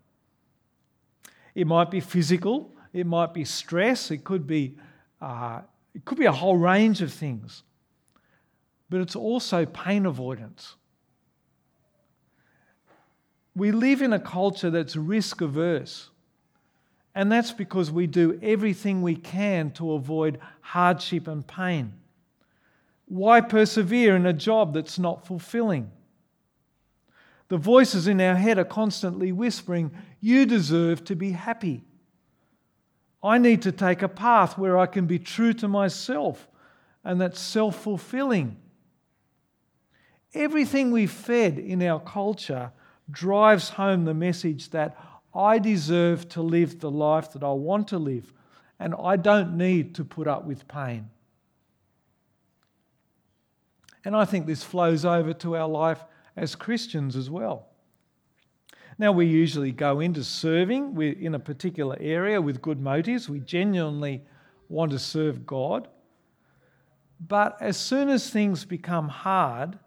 It 1.54 1.66
might 1.66 1.90
be 1.90 2.00
physical, 2.00 2.72
it 2.92 3.06
might 3.06 3.32
be 3.32 3.44
stress, 3.44 4.10
it 4.10 4.24
could 4.24 4.46
be, 4.46 4.76
uh, 5.20 5.60
it 5.94 6.04
could 6.04 6.18
be 6.18 6.26
a 6.26 6.32
whole 6.32 6.56
range 6.56 7.00
of 7.02 7.12
things. 7.12 7.62
But 8.90 9.00
it's 9.00 9.16
also 9.16 9.64
pain 9.66 10.06
avoidance. 10.06 10.74
We 13.56 13.70
live 13.70 14.02
in 14.02 14.12
a 14.12 14.18
culture 14.18 14.70
that's 14.70 14.96
risk 14.96 15.40
averse. 15.40 16.10
And 17.14 17.30
that's 17.30 17.52
because 17.52 17.92
we 17.92 18.08
do 18.08 18.38
everything 18.42 19.00
we 19.00 19.14
can 19.14 19.70
to 19.72 19.92
avoid 19.92 20.40
hardship 20.60 21.28
and 21.28 21.46
pain. 21.46 21.92
Why 23.06 23.40
persevere 23.40 24.16
in 24.16 24.26
a 24.26 24.32
job 24.32 24.74
that's 24.74 24.98
not 24.98 25.24
fulfilling? 25.24 25.92
The 27.48 27.58
voices 27.58 28.08
in 28.08 28.20
our 28.20 28.36
head 28.36 28.58
are 28.58 28.64
constantly 28.64 29.32
whispering, 29.32 29.90
You 30.20 30.46
deserve 30.46 31.04
to 31.04 31.14
be 31.14 31.32
happy. 31.32 31.84
I 33.22 33.38
need 33.38 33.62
to 33.62 33.72
take 33.72 34.02
a 34.02 34.08
path 34.08 34.58
where 34.58 34.78
I 34.78 34.86
can 34.86 35.06
be 35.06 35.18
true 35.18 35.52
to 35.54 35.68
myself 35.68 36.48
and 37.04 37.20
that's 37.20 37.38
self 37.38 37.82
fulfilling. 37.82 38.56
Everything 40.32 40.90
we've 40.90 41.10
fed 41.10 41.58
in 41.58 41.82
our 41.82 42.00
culture 42.00 42.72
drives 43.10 43.70
home 43.70 44.04
the 44.04 44.14
message 44.14 44.70
that 44.70 44.96
I 45.34 45.58
deserve 45.58 46.28
to 46.30 46.42
live 46.42 46.80
the 46.80 46.90
life 46.90 47.32
that 47.32 47.44
I 47.44 47.52
want 47.52 47.88
to 47.88 47.98
live, 47.98 48.32
and 48.80 48.94
I 49.00 49.16
don't 49.16 49.56
need 49.56 49.94
to 49.96 50.04
put 50.04 50.26
up 50.26 50.44
with 50.44 50.66
pain. 50.66 51.10
And 54.04 54.16
I 54.16 54.24
think 54.24 54.46
this 54.46 54.62
flows 54.62 55.04
over 55.04 55.32
to 55.34 55.56
our 55.56 55.68
life 55.68 56.04
as 56.36 56.54
Christians 56.54 57.16
as 57.16 57.30
well. 57.30 57.68
Now, 58.98 59.12
we 59.12 59.26
usually 59.26 59.72
go 59.72 60.00
into 60.00 60.22
serving 60.22 61.00
in 61.00 61.34
a 61.34 61.38
particular 61.38 61.96
area 61.98 62.40
with 62.40 62.62
good 62.62 62.80
motives. 62.80 63.28
We 63.28 63.40
genuinely 63.40 64.22
want 64.68 64.92
to 64.92 64.98
serve 64.98 65.46
God. 65.46 65.88
But 67.26 67.56
as 67.60 67.76
soon 67.76 68.08
as 68.08 68.30
things 68.30 68.64
become 68.64 69.08
hard, 69.08 69.78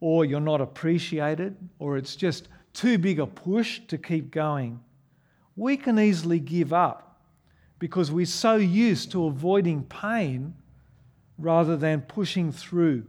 or 0.00 0.24
you're 0.24 0.40
not 0.40 0.60
appreciated, 0.60 1.56
or 1.78 1.96
it's 1.96 2.16
just 2.16 2.48
too 2.72 2.96
big 2.98 3.18
a 3.18 3.26
push 3.26 3.80
to 3.88 3.98
keep 3.98 4.30
going, 4.30 4.80
we 5.56 5.76
can 5.76 5.98
easily 5.98 6.38
give 6.38 6.72
up 6.72 7.20
because 7.78 8.10
we're 8.10 8.26
so 8.26 8.56
used 8.56 9.10
to 9.12 9.26
avoiding 9.26 9.82
pain 9.84 10.54
rather 11.36 11.76
than 11.76 12.00
pushing 12.00 12.52
through 12.52 13.04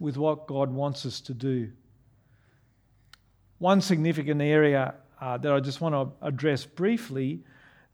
with 0.00 0.16
what 0.16 0.48
God 0.48 0.72
wants 0.72 1.06
us 1.06 1.20
to 1.20 1.34
do. 1.34 1.70
One 3.58 3.80
significant 3.80 4.42
area 4.42 4.94
uh, 5.20 5.36
that 5.38 5.52
I 5.52 5.60
just 5.60 5.80
want 5.80 5.94
to 5.94 6.26
address 6.26 6.64
briefly 6.64 7.44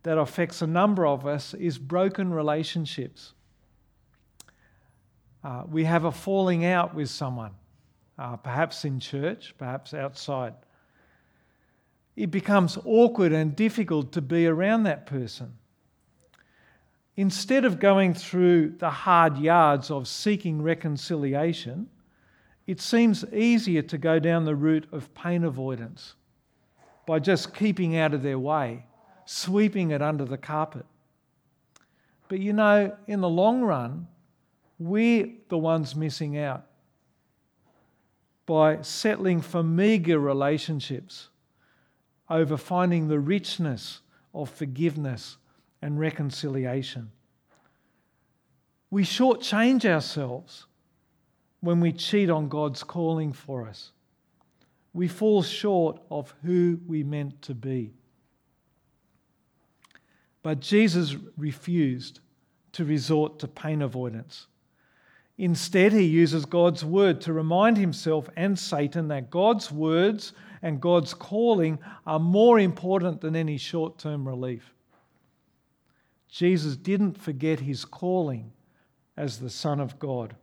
that 0.04 0.16
affects 0.16 0.62
a 0.62 0.66
number 0.66 1.06
of 1.06 1.26
us 1.26 1.52
is 1.52 1.76
broken 1.76 2.32
relationships. 2.32 3.34
Uh, 5.44 5.64
we 5.68 5.84
have 5.84 6.04
a 6.04 6.12
falling 6.12 6.64
out 6.64 6.94
with 6.94 7.10
someone, 7.10 7.52
uh, 8.18 8.36
perhaps 8.36 8.86
in 8.86 9.00
church, 9.00 9.54
perhaps 9.58 9.92
outside 9.92 10.54
it 12.16 12.30
becomes 12.30 12.78
awkward 12.84 13.32
and 13.32 13.54
difficult 13.54 14.12
to 14.12 14.22
be 14.22 14.46
around 14.46 14.84
that 14.84 15.06
person. 15.06 15.52
Instead 17.16 17.64
of 17.64 17.78
going 17.78 18.14
through 18.14 18.70
the 18.78 18.90
hard 18.90 19.38
yards 19.38 19.90
of 19.90 20.08
seeking 20.08 20.62
reconciliation, 20.62 21.88
it 22.66 22.80
seems 22.80 23.24
easier 23.32 23.82
to 23.82 23.98
go 23.98 24.18
down 24.18 24.44
the 24.44 24.56
route 24.56 24.86
of 24.92 25.14
pain 25.14 25.44
avoidance 25.44 26.14
by 27.06 27.18
just 27.18 27.54
keeping 27.54 27.96
out 27.96 28.12
of 28.12 28.22
their 28.22 28.38
way, 28.38 28.84
sweeping 29.24 29.92
it 29.92 30.02
under 30.02 30.24
the 30.24 30.36
carpet. 30.36 30.84
But 32.28 32.40
you 32.40 32.52
know, 32.52 32.96
in 33.06 33.20
the 33.20 33.28
long 33.28 33.62
run, 33.62 34.08
we're 34.78 35.28
the 35.48 35.58
ones 35.58 35.94
missing 35.94 36.36
out 36.36 36.66
by 38.46 38.82
settling 38.82 39.40
for 39.40 39.62
meagre 39.62 40.18
relationships 40.18 41.28
over 42.28 42.56
finding 42.56 43.08
the 43.08 43.18
richness 43.18 44.00
of 44.34 44.50
forgiveness 44.50 45.36
and 45.82 45.98
reconciliation. 45.98 47.10
We 48.90 49.04
shortchange 49.04 49.84
ourselves 49.84 50.66
when 51.60 51.80
we 51.80 51.92
cheat 51.92 52.30
on 52.30 52.48
God's 52.48 52.82
calling 52.82 53.32
for 53.32 53.66
us. 53.66 53.92
We 54.92 55.08
fall 55.08 55.42
short 55.42 56.00
of 56.10 56.34
who 56.42 56.80
we 56.86 57.02
meant 57.02 57.42
to 57.42 57.54
be. 57.54 57.92
But 60.42 60.60
Jesus 60.60 61.16
refused 61.36 62.20
to 62.72 62.84
resort 62.84 63.38
to 63.40 63.48
pain 63.48 63.82
avoidance. 63.82 64.46
Instead, 65.38 65.92
he 65.92 66.04
uses 66.04 66.46
God's 66.46 66.84
word 66.84 67.20
to 67.22 67.32
remind 67.32 67.76
himself 67.76 68.30
and 68.36 68.58
Satan 68.58 69.08
that 69.08 69.28
God's 69.28 69.70
words 69.70 70.32
and 70.62 70.80
God's 70.80 71.12
calling 71.12 71.78
are 72.06 72.18
more 72.18 72.58
important 72.58 73.20
than 73.20 73.36
any 73.36 73.58
short 73.58 73.98
term 73.98 74.26
relief. 74.26 74.72
Jesus 76.28 76.76
didn't 76.76 77.18
forget 77.18 77.60
his 77.60 77.84
calling 77.84 78.52
as 79.16 79.38
the 79.38 79.50
Son 79.50 79.80
of 79.80 79.98
God. 79.98 80.36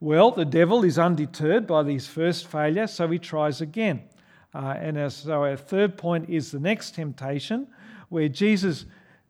Well, 0.00 0.30
the 0.30 0.44
devil 0.44 0.84
is 0.84 0.98
undeterred 0.98 1.66
by 1.66 1.82
these 1.82 2.06
first 2.06 2.46
failures, 2.46 2.92
so 2.92 3.08
he 3.08 3.18
tries 3.18 3.60
again. 3.60 4.02
Uh, 4.54 4.74
and 4.78 5.12
so 5.12 5.42
our 5.42 5.56
third 5.56 5.96
point 5.96 6.28
is 6.28 6.50
the 6.50 6.58
next 6.58 6.94
temptation, 6.94 7.68
where 8.08 8.28
Jesus 8.28 8.86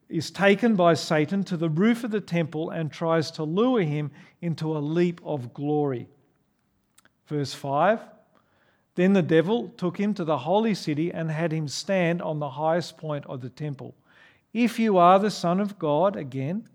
is 0.09 0.31
taken 0.31 0.75
by 0.75 0.95
Satan 0.95 1.45
to 1.45 1.57
the 1.57 1.69
roof 1.69 2.05
of 2.05 2.11
the 2.11 2.21
temple 2.21 2.71
and 2.71 2.91
tries 2.91 3.31
to 3.33 3.45
lure 3.45 3.83
him 3.83 4.11
into 4.41 4.77
a 4.77 4.79
leap 4.79 5.21
of 5.25 5.55
glory. 5.55 6.09
Verse 7.27 7.55
5 7.55 8.01
Then 8.97 9.13
the 9.13 9.23
devil 9.23 9.69
took 9.77 9.99
him 9.99 10.15
to 10.15 10.25
the 10.25 10.39
holy 10.39 10.75
city 10.75 11.13
and 11.13 11.31
had 11.31 11.53
him 11.53 11.69
stand 11.69 12.23
on 12.23 12.39
the 12.39 12.51
highest 12.51 12.97
point 12.97 13.25
of 13.27 13.41
the 13.41 13.51
temple. 13.51 13.95
If 14.53 14.79
you 14.81 14.99
are 14.99 15.19
the 15.19 15.31
Son 15.31 15.61
of 15.61 15.79
God, 15.79 16.17
again, 16.17 16.69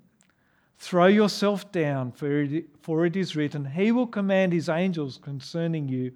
throw 0.77 1.08
yourself 1.08 1.72
down, 1.72 2.12
for 2.12 3.05
it, 3.05 3.15
is 3.15 3.36
written, 3.36 3.65
He 3.65 3.91
will 3.91 4.08
command 4.08 4.53
His 4.53 4.70
angels 4.70 5.20
concerning 5.22 5.88
you, 5.88 6.12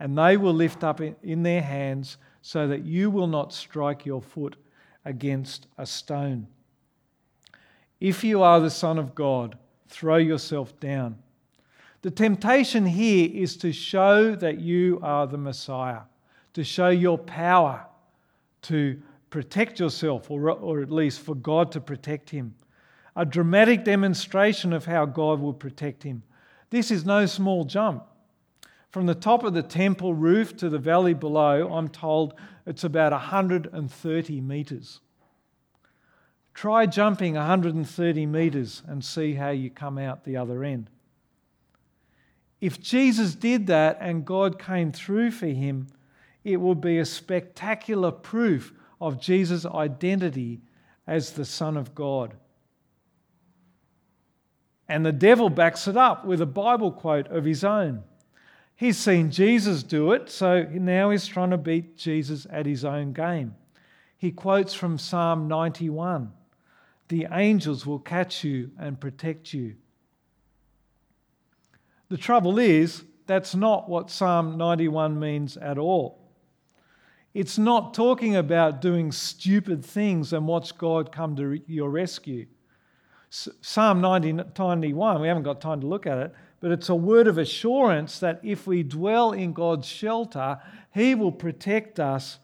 and 0.00 0.16
they 0.16 0.36
will 0.36 0.54
lift 0.54 0.84
up 0.84 1.00
in 1.00 1.42
their 1.42 1.62
hands 1.62 2.16
so 2.42 2.68
that 2.68 2.84
you 2.84 3.10
will 3.10 3.26
not 3.26 3.52
strike 3.52 4.06
your 4.06 4.22
foot 4.22 4.56
against 5.04 5.66
a 5.76 5.86
stone. 5.86 6.46
If 8.00 8.22
you 8.22 8.42
are 8.42 8.60
the 8.60 8.70
Son 8.70 8.98
of 8.98 9.14
God, 9.14 9.58
throw 9.88 10.16
yourself 10.16 10.78
down. 10.78 11.16
The 12.02 12.10
temptation 12.10 12.86
here 12.86 13.28
is 13.32 13.56
to 13.58 13.72
show 13.72 14.36
that 14.36 14.60
you 14.60 15.00
are 15.02 15.26
the 15.26 15.38
Messiah, 15.38 16.02
to 16.54 16.62
show 16.62 16.90
your 16.90 17.18
power, 17.18 17.84
to 18.62 19.00
protect 19.30 19.80
yourself, 19.80 20.30
or, 20.30 20.50
or 20.50 20.80
at 20.80 20.92
least 20.92 21.20
for 21.20 21.34
God 21.34 21.72
to 21.72 21.80
protect 21.80 22.30
him. 22.30 22.54
A 23.18 23.26
dramatic 23.26 23.84
demonstration 23.84 24.72
of 24.72 24.84
how 24.84 25.04
God 25.04 25.40
will 25.40 25.52
protect 25.52 26.04
him. 26.04 26.22
This 26.70 26.92
is 26.92 27.04
no 27.04 27.26
small 27.26 27.64
jump. 27.64 28.04
From 28.90 29.06
the 29.06 29.14
top 29.16 29.42
of 29.42 29.54
the 29.54 29.62
temple 29.64 30.14
roof 30.14 30.56
to 30.58 30.68
the 30.68 30.78
valley 30.78 31.14
below, 31.14 31.68
I'm 31.72 31.88
told 31.88 32.34
it's 32.64 32.84
about 32.84 33.10
130 33.10 34.40
metres. 34.40 35.00
Try 36.54 36.86
jumping 36.86 37.34
130 37.34 38.24
metres 38.26 38.84
and 38.86 39.04
see 39.04 39.34
how 39.34 39.50
you 39.50 39.68
come 39.68 39.98
out 39.98 40.22
the 40.22 40.36
other 40.36 40.62
end. 40.62 40.88
If 42.60 42.80
Jesus 42.80 43.34
did 43.34 43.66
that 43.66 43.98
and 44.00 44.24
God 44.24 44.60
came 44.60 44.92
through 44.92 45.32
for 45.32 45.48
him, 45.48 45.88
it 46.44 46.58
would 46.58 46.80
be 46.80 46.98
a 46.98 47.04
spectacular 47.04 48.12
proof 48.12 48.72
of 49.00 49.20
Jesus' 49.20 49.66
identity 49.66 50.60
as 51.04 51.32
the 51.32 51.44
Son 51.44 51.76
of 51.76 51.96
God. 51.96 52.36
And 54.88 55.04
the 55.04 55.12
devil 55.12 55.50
backs 55.50 55.86
it 55.86 55.96
up 55.96 56.24
with 56.24 56.40
a 56.40 56.46
Bible 56.46 56.90
quote 56.90 57.28
of 57.28 57.44
his 57.44 57.62
own. 57.62 58.04
He's 58.74 58.96
seen 58.96 59.30
Jesus 59.30 59.82
do 59.82 60.12
it, 60.12 60.30
so 60.30 60.62
now 60.70 61.10
he's 61.10 61.26
trying 61.26 61.50
to 61.50 61.58
beat 61.58 61.96
Jesus 61.96 62.46
at 62.48 62.64
his 62.64 62.84
own 62.84 63.12
game. 63.12 63.56
He 64.16 64.30
quotes 64.30 64.72
from 64.72 64.98
Psalm 64.98 65.48
91 65.48 66.32
The 67.08 67.26
angels 67.30 67.84
will 67.84 67.98
catch 67.98 68.44
you 68.44 68.70
and 68.78 69.00
protect 69.00 69.52
you. 69.52 69.76
The 72.08 72.16
trouble 72.16 72.58
is, 72.58 73.04
that's 73.26 73.54
not 73.54 73.88
what 73.88 74.10
Psalm 74.10 74.56
91 74.56 75.18
means 75.18 75.56
at 75.56 75.76
all. 75.76 76.18
It's 77.34 77.58
not 77.58 77.94
talking 77.94 78.36
about 78.36 78.80
doing 78.80 79.12
stupid 79.12 79.84
things 79.84 80.32
and 80.32 80.46
watch 80.46 80.76
God 80.78 81.12
come 81.12 81.36
to 81.36 81.60
your 81.66 81.90
rescue. 81.90 82.46
Psalm 83.30 84.00
91, 84.00 85.20
we 85.20 85.28
haven't 85.28 85.42
got 85.42 85.60
time 85.60 85.80
to 85.80 85.86
look 85.86 86.06
at 86.06 86.18
it, 86.18 86.34
but 86.60 86.70
it's 86.70 86.88
a 86.88 86.94
word 86.94 87.28
of 87.28 87.38
assurance 87.38 88.18
that 88.20 88.40
if 88.42 88.66
we 88.66 88.82
dwell 88.82 89.32
in 89.32 89.52
God's 89.52 89.86
shelter, 89.86 90.58
He 90.92 91.14
will 91.14 91.32
protect 91.32 92.00
us 92.00 92.38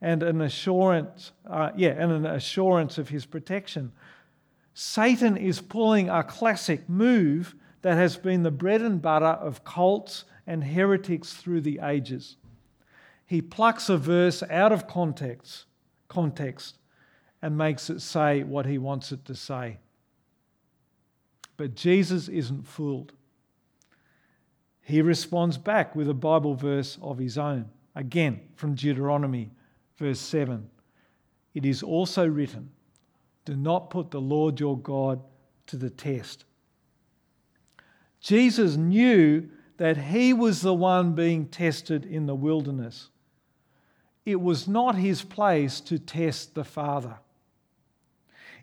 and 0.00 0.22
an 0.22 0.40
assurance, 0.40 1.32
uh, 1.46 1.70
yeah, 1.76 1.90
and 1.90 2.12
an 2.12 2.26
assurance 2.26 2.98
of 2.98 3.08
His 3.08 3.26
protection. 3.26 3.92
Satan 4.74 5.36
is 5.36 5.60
pulling 5.60 6.08
a 6.08 6.22
classic 6.22 6.88
move 6.88 7.54
that 7.82 7.96
has 7.96 8.16
been 8.16 8.42
the 8.42 8.50
bread 8.50 8.82
and 8.82 9.00
butter 9.00 9.26
of 9.26 9.64
cults 9.64 10.24
and 10.46 10.62
heretics 10.62 11.32
through 11.32 11.62
the 11.62 11.80
ages 11.82 12.36
he 13.30 13.40
plucks 13.40 13.88
a 13.88 13.96
verse 13.96 14.42
out 14.50 14.72
of 14.72 14.88
context, 14.88 15.66
context 16.08 16.78
and 17.40 17.56
makes 17.56 17.88
it 17.88 18.00
say 18.00 18.42
what 18.42 18.66
he 18.66 18.76
wants 18.76 19.12
it 19.12 19.24
to 19.26 19.36
say. 19.36 19.78
But 21.60 21.74
Jesus 21.74 22.26
isn't 22.28 22.66
fooled. 22.66 23.12
He 24.80 25.02
responds 25.02 25.58
back 25.58 25.94
with 25.94 26.08
a 26.08 26.14
Bible 26.14 26.54
verse 26.54 26.96
of 27.02 27.18
his 27.18 27.36
own, 27.36 27.68
again 27.94 28.40
from 28.56 28.74
Deuteronomy, 28.74 29.50
verse 29.98 30.20
7. 30.20 30.70
It 31.52 31.66
is 31.66 31.82
also 31.82 32.26
written, 32.26 32.70
Do 33.44 33.56
not 33.56 33.90
put 33.90 34.10
the 34.10 34.22
Lord 34.22 34.58
your 34.58 34.78
God 34.78 35.20
to 35.66 35.76
the 35.76 35.90
test. 35.90 36.46
Jesus 38.22 38.76
knew 38.76 39.50
that 39.76 39.98
he 39.98 40.32
was 40.32 40.62
the 40.62 40.72
one 40.72 41.12
being 41.12 41.44
tested 41.46 42.06
in 42.06 42.24
the 42.24 42.34
wilderness 42.34 43.10
it 44.24 44.40
was 44.40 44.68
not 44.68 44.94
his 44.94 45.22
place 45.22 45.80
to 45.80 45.98
test 45.98 46.54
the 46.54 46.64
Father. 46.64 47.18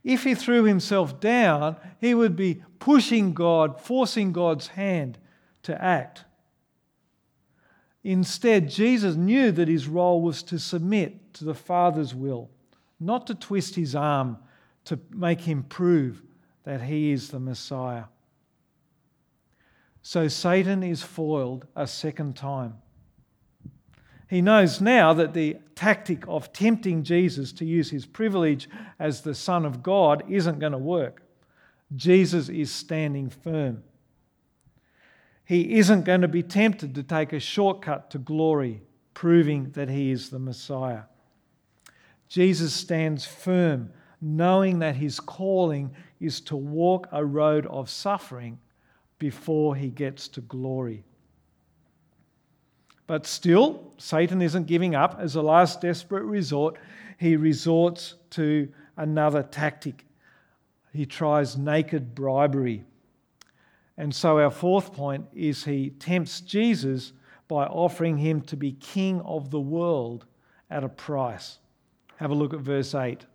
If 0.08 0.24
he 0.24 0.36
threw 0.36 0.64
himself 0.64 1.20
down, 1.20 1.76
he 2.00 2.16
would 2.16 2.38
be 2.38 2.64
pushing 2.80 3.34
God, 3.34 3.82
forcing 3.82 4.32
God's 4.32 4.68
hand 4.68 5.18
to 5.64 5.84
act. 5.84 6.24
Instead, 8.06 8.70
Jesus 8.70 9.18
knew 9.18 9.52
that 9.52 9.68
his 9.68 9.90
role 9.90 10.22
was 10.22 10.44
to 10.44 10.60
submit 10.60 11.34
to 11.34 11.44
the 11.44 11.54
Father's 11.54 12.16
will, 12.16 12.50
not 13.02 13.28
to 13.28 13.36
twist 13.36 13.76
his 13.76 13.96
arm 13.96 14.38
to 14.86 14.98
make 15.12 15.42
him 15.42 15.64
prove 15.64 16.24
that 16.64 16.84
he 16.84 17.12
is 17.12 17.28
the 17.28 17.40
Messiah. 17.42 18.06
So 20.04 20.30
Satan 20.30 20.84
is 20.84 21.04
foiled 21.04 21.68
a 21.76 21.86
second 21.86 22.38
time. 22.38 22.76
He 24.30 24.42
knows 24.42 24.82
now 24.82 25.14
that 25.14 25.34
the 25.34 25.58
tactic 25.76 26.28
of 26.28 26.52
tempting 26.52 27.04
Jesus 27.04 27.54
to 27.54 27.66
use 27.66 27.90
his 27.90 28.06
privilege 28.06 28.70
as 29.00 29.22
the 29.22 29.36
Son 29.36 29.66
of 29.66 29.82
God 29.82 30.24
isn't 30.28 30.60
going 30.60 30.74
to 30.74 30.78
work. 30.78 31.24
Jesus 31.96 32.50
is 32.50 32.72
standing 32.72 33.30
firm. 33.30 33.84
He 35.46 35.78
isn't 35.78 36.04
going 36.04 36.22
to 36.22 36.28
be 36.28 36.44
tempted 36.44 36.94
to 36.96 37.04
take 37.04 37.32
a 37.32 37.40
shortcut 37.40 38.12
to 38.12 38.18
glory, 38.18 38.82
proving 39.14 39.72
that 39.72 39.90
he 39.90 40.12
is 40.12 40.30
the 40.30 40.40
Messiah. 40.40 41.04
Jesus 42.28 42.74
stands 42.74 43.26
firm, 43.26 43.92
knowing 44.20 44.80
that 44.80 44.98
his 44.98 45.22
calling 45.22 45.96
is 46.20 46.42
to 46.42 46.58
walk 46.58 47.08
a 47.14 47.24
road 47.24 47.66
of 47.68 47.90
suffering 47.90 48.60
before 49.20 49.78
he 49.78 49.90
gets 49.90 50.28
to 50.28 50.42
glory. 50.42 51.06
But 53.08 53.26
still, 53.26 53.94
Satan 53.98 54.42
isn't 54.42 54.68
giving 54.68 54.94
up. 54.94 55.18
As 55.20 55.36
a 55.36 55.42
last 55.42 55.82
desperate 55.82 56.24
resort, 56.24 56.78
he 57.18 57.38
resorts 57.38 58.16
to 58.32 58.68
another 58.98 59.44
tactic. 59.44 60.06
He 60.94 61.06
tries 61.06 61.58
naked 61.58 62.14
bribery. 62.14 62.84
And 63.98 64.14
so, 64.14 64.40
our 64.40 64.52
fourth 64.52 64.94
point 64.94 65.26
is 65.34 65.64
he 65.64 65.92
tempts 65.92 66.42
Jesus 66.42 67.14
by 67.48 67.66
offering 67.66 68.18
him 68.18 68.42
to 68.42 68.58
be 68.58 68.74
king 68.74 69.22
of 69.22 69.50
the 69.52 69.60
world 69.60 70.26
at 70.70 70.84
a 70.84 70.90
price. 70.90 71.60
Have 72.18 72.32
a 72.32 72.36
look 72.36 72.54
at 72.54 72.60
verse 72.60 72.94
8. 72.94 73.26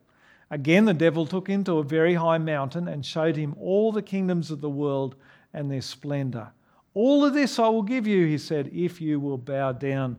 Again, 0.50 0.84
the 0.84 0.94
devil 0.94 1.24
took 1.24 1.48
him 1.48 1.64
to 1.64 1.78
a 1.78 1.82
very 1.82 2.14
high 2.14 2.38
mountain 2.38 2.86
and 2.86 3.06
showed 3.06 3.36
him 3.36 3.56
all 3.58 3.90
the 3.90 4.02
kingdoms 4.02 4.50
of 4.50 4.60
the 4.60 4.68
world 4.68 5.16
and 5.54 5.70
their 5.70 5.80
splendor. 5.80 6.52
All 6.94 7.24
of 7.24 7.34
this 7.34 7.58
I 7.58 7.68
will 7.68 7.82
give 7.82 8.06
you, 8.06 8.26
he 8.26 8.38
said, 8.38 8.70
if 8.72 9.00
you 9.00 9.18
will 9.18 9.38
bow 9.38 9.72
down 9.72 10.16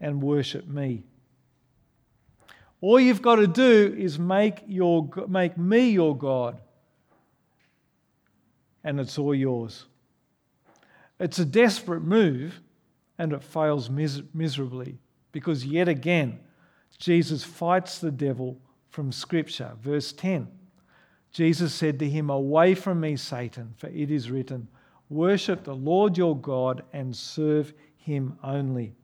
and 0.00 0.22
worship 0.22 0.66
me. 0.66 1.04
All 2.80 3.00
you've 3.00 3.22
got 3.22 3.36
to 3.36 3.46
do 3.46 3.94
is 3.96 4.18
make, 4.18 4.62
your, 4.66 5.08
make 5.28 5.56
me 5.56 5.90
your 5.90 6.16
God, 6.16 6.60
and 8.84 9.00
it's 9.00 9.18
all 9.18 9.34
yours. 9.34 9.86
It's 11.18 11.38
a 11.38 11.44
desperate 11.44 12.02
move, 12.02 12.60
and 13.18 13.32
it 13.32 13.42
fails 13.42 13.88
mis- 13.88 14.22
miserably 14.34 14.98
because, 15.32 15.64
yet 15.64 15.88
again, 15.88 16.38
Jesus 16.98 17.42
fights 17.42 17.98
the 17.98 18.10
devil 18.10 18.60
from 18.90 19.12
Scripture. 19.12 19.72
Verse 19.82 20.12
10 20.12 20.48
Jesus 21.32 21.74
said 21.74 21.98
to 21.98 22.08
him, 22.08 22.30
Away 22.30 22.74
from 22.74 23.00
me, 23.00 23.14
Satan, 23.16 23.74
for 23.76 23.88
it 23.88 24.10
is 24.10 24.30
written, 24.30 24.68
Worship 25.08 25.64
the 25.64 25.74
Lord 25.74 26.18
your 26.18 26.36
God 26.36 26.82
and 26.92 27.14
serve 27.14 27.72
him 27.96 28.38
only. 28.42 28.94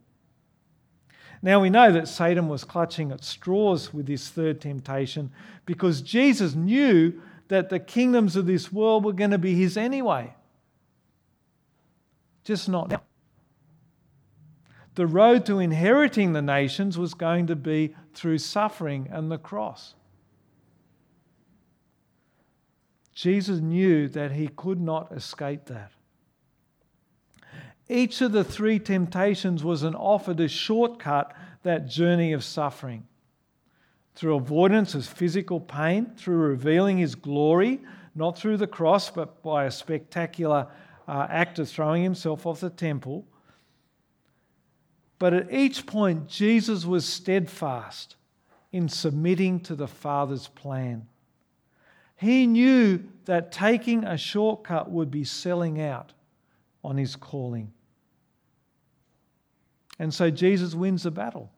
Now 1.42 1.60
we 1.60 1.70
know 1.70 1.92
that 1.92 2.08
Satan 2.08 2.48
was 2.48 2.64
clutching 2.64 3.10
at 3.10 3.24
straws 3.24 3.92
with 3.92 4.06
this 4.06 4.28
third 4.28 4.60
temptation 4.60 5.30
because 5.66 6.00
Jesus 6.00 6.54
knew 6.54 7.20
that 7.48 7.68
the 7.68 7.80
kingdoms 7.80 8.36
of 8.36 8.46
this 8.46 8.72
world 8.72 9.04
were 9.04 9.12
going 9.12 9.32
to 9.32 9.38
be 9.38 9.54
his 9.54 9.76
anyway. 9.76 10.32
Just 12.44 12.68
not 12.68 12.90
now. 12.90 13.02
The 14.94 15.06
road 15.06 15.46
to 15.46 15.58
inheriting 15.58 16.32
the 16.32 16.42
nations 16.42 16.98
was 16.98 17.14
going 17.14 17.46
to 17.46 17.56
be 17.56 17.94
through 18.14 18.38
suffering 18.38 19.08
and 19.10 19.30
the 19.30 19.38
cross. 19.38 19.94
Jesus 23.14 23.60
knew 23.60 24.08
that 24.08 24.32
he 24.32 24.48
could 24.48 24.80
not 24.80 25.12
escape 25.12 25.66
that. 25.66 25.92
Each 27.88 28.20
of 28.20 28.32
the 28.32 28.44
three 28.44 28.78
temptations 28.78 29.62
was 29.62 29.82
an 29.82 29.94
offer 29.94 30.32
to 30.34 30.48
shortcut 30.48 31.34
that 31.62 31.86
journey 31.86 32.32
of 32.32 32.42
suffering. 32.42 33.06
Through 34.14 34.36
avoidance 34.36 34.94
of 34.94 35.04
physical 35.04 35.60
pain, 35.60 36.12
through 36.16 36.36
revealing 36.36 36.98
his 36.98 37.14
glory, 37.14 37.80
not 38.14 38.38
through 38.38 38.58
the 38.58 38.66
cross, 38.66 39.10
but 39.10 39.42
by 39.42 39.64
a 39.64 39.70
spectacular 39.70 40.68
uh, 41.08 41.26
act 41.28 41.58
of 41.58 41.68
throwing 41.68 42.02
himself 42.02 42.46
off 42.46 42.60
the 42.60 42.70
temple. 42.70 43.26
But 45.18 45.34
at 45.34 45.52
each 45.52 45.86
point, 45.86 46.28
Jesus 46.28 46.84
was 46.84 47.06
steadfast 47.06 48.16
in 48.70 48.88
submitting 48.88 49.60
to 49.60 49.74
the 49.74 49.88
Father's 49.88 50.48
plan. 50.48 51.06
He 52.22 52.46
knew 52.46 53.02
that 53.24 53.50
taking 53.50 54.04
a 54.04 54.16
shortcut 54.16 54.88
would 54.88 55.10
be 55.10 55.24
selling 55.24 55.80
out 55.80 56.12
on 56.84 56.96
his 56.96 57.16
calling. 57.16 57.72
And 59.98 60.14
so 60.14 60.30
Jesus 60.30 60.72
wins 60.72 61.02
the 61.02 61.10
battle. 61.10 61.50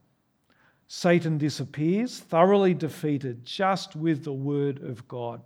Satan 0.86 1.36
disappears, 1.36 2.18
thoroughly 2.18 2.72
defeated, 2.72 3.44
just 3.44 3.94
with 3.94 4.24
the 4.24 4.32
word 4.32 4.82
of 4.82 5.06
God. 5.06 5.42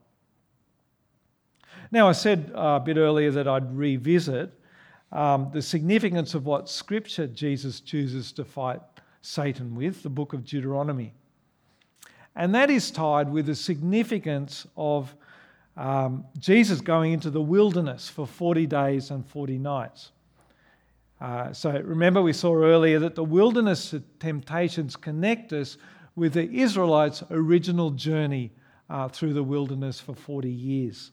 Now, 1.91 2.09
I 2.09 2.13
said 2.13 2.53
a 2.55 2.79
bit 2.79 2.97
earlier 2.97 3.33
that 3.33 3.49
I'd 3.49 3.77
revisit 3.77 4.53
um, 5.11 5.51
the 5.53 5.63
significance 5.63 6.35
of 6.35 6.47
what 6.47 6.69
scripture 6.69 7.27
Jesus 7.27 7.81
chooses 7.81 8.31
to 8.33 8.45
fight 8.45 8.81
Satan 9.23 9.75
with, 9.75 10.05
the 10.05 10.11
book 10.11 10.33
of 10.33 10.45
Deuteronomy. 10.45 11.13
And 12.39 12.55
that 12.55 12.71
is 12.71 12.93
tied 12.93 13.31
with 13.33 13.47
the 13.47 13.55
significance 13.57 14.65
of 14.77 15.13
um, 15.77 16.25
Jesus 16.39 16.81
going 16.81 17.13
into 17.13 17.31
the 17.31 17.43
wilderness 17.43 18.09
for 18.09 18.29
40 18.29 18.65
days 18.65 19.11
and 19.11 19.27
40 19.27 19.59
nights. 19.59 20.13
Uh, 21.21 21.53
so 21.53 21.73
remember, 21.73 22.23
we 22.23 22.33
saw 22.33 22.55
earlier 22.55 23.01
that 23.01 23.17
the 23.17 23.25
wilderness 23.25 23.93
temptations 24.21 24.95
connect 24.95 25.53
us 25.53 25.79
with 26.15 26.35
the 26.35 26.49
Israelites' 26.49 27.25
original 27.29 27.91
journey 27.91 28.53
uh, 28.89 29.09
through 29.09 29.33
the 29.33 29.43
wilderness 29.43 30.01
for 30.01 30.15
40 30.15 30.49
years. 30.49 31.11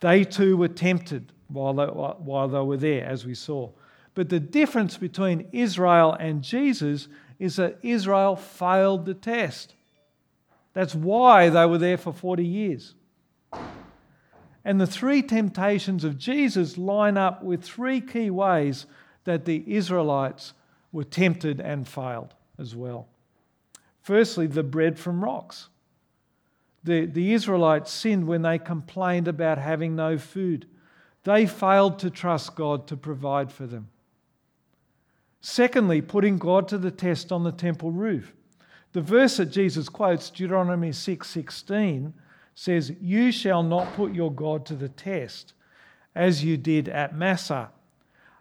They 0.00 0.24
too 0.24 0.58
were 0.58 0.68
tempted 0.68 1.32
while 1.48 1.72
they, 1.72 1.86
while 1.86 2.48
they 2.48 2.60
were 2.60 2.76
there, 2.76 3.06
as 3.06 3.24
we 3.24 3.34
saw. 3.34 3.70
But 4.14 4.28
the 4.28 4.40
difference 4.40 4.98
between 4.98 5.48
Israel 5.52 6.12
and 6.12 6.42
Jesus 6.42 7.08
is 7.38 7.56
that 7.56 7.78
Israel 7.82 8.36
failed 8.36 9.04
the 9.06 9.14
test. 9.14 9.74
That's 10.72 10.94
why 10.94 11.48
they 11.48 11.66
were 11.66 11.78
there 11.78 11.96
for 11.96 12.12
40 12.12 12.44
years. 12.44 12.94
And 14.64 14.80
the 14.80 14.86
three 14.86 15.22
temptations 15.22 16.02
of 16.02 16.18
Jesus 16.18 16.76
line 16.76 17.16
up 17.16 17.42
with 17.42 17.62
three 17.62 18.00
key 18.00 18.30
ways 18.30 18.86
that 19.24 19.44
the 19.44 19.62
Israelites 19.66 20.54
were 20.92 21.04
tempted 21.04 21.60
and 21.60 21.86
failed 21.86 22.34
as 22.58 22.74
well. 22.74 23.06
Firstly, 24.02 24.46
the 24.46 24.62
bread 24.62 24.98
from 24.98 25.22
rocks. 25.22 25.68
The, 26.84 27.06
the 27.06 27.32
Israelites 27.32 27.90
sinned 27.90 28.26
when 28.26 28.42
they 28.42 28.58
complained 28.58 29.28
about 29.28 29.58
having 29.58 29.96
no 29.96 30.18
food. 30.18 30.66
They 31.24 31.46
failed 31.46 31.98
to 32.00 32.10
trust 32.10 32.54
God 32.54 32.86
to 32.86 32.96
provide 32.96 33.50
for 33.50 33.66
them. 33.66 33.88
Secondly, 35.40 36.00
putting 36.02 36.38
God 36.38 36.68
to 36.68 36.78
the 36.78 36.90
test 36.90 37.30
on 37.30 37.44
the 37.44 37.52
temple 37.52 37.90
roof. 37.90 38.32
The 38.92 39.00
verse 39.00 39.36
that 39.36 39.46
Jesus 39.46 39.88
quotes, 39.88 40.30
Deuteronomy 40.30 40.92
6 40.92 41.36
says, 42.54 42.92
You 43.00 43.30
shall 43.30 43.62
not 43.62 43.94
put 43.94 44.14
your 44.14 44.32
God 44.32 44.64
to 44.66 44.74
the 44.74 44.88
test 44.88 45.52
as 46.14 46.42
you 46.42 46.56
did 46.56 46.88
at 46.88 47.14
Massah. 47.14 47.70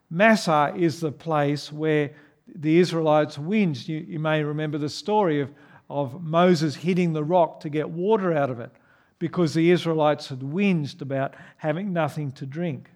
Massah 0.09 0.73
is 0.75 0.99
the 0.99 1.11
place 1.11 1.71
where 1.71 2.11
the 2.47 2.79
Israelites 2.79 3.37
whinged. 3.37 3.87
You, 3.87 3.97
you 3.97 4.19
may 4.19 4.43
remember 4.43 4.77
the 4.77 4.89
story 4.89 5.41
of, 5.41 5.51
of 5.89 6.23
Moses 6.23 6.75
hitting 6.75 7.13
the 7.13 7.23
rock 7.23 7.59
to 7.61 7.69
get 7.69 7.89
water 7.89 8.33
out 8.33 8.49
of 8.49 8.59
it 8.59 8.71
because 9.19 9.53
the 9.53 9.71
Israelites 9.71 10.29
had 10.29 10.39
whinged 10.39 11.01
about 11.01 11.35
having 11.57 11.91
nothing 11.91 12.31
to 12.33 12.45
drink. 12.45 12.89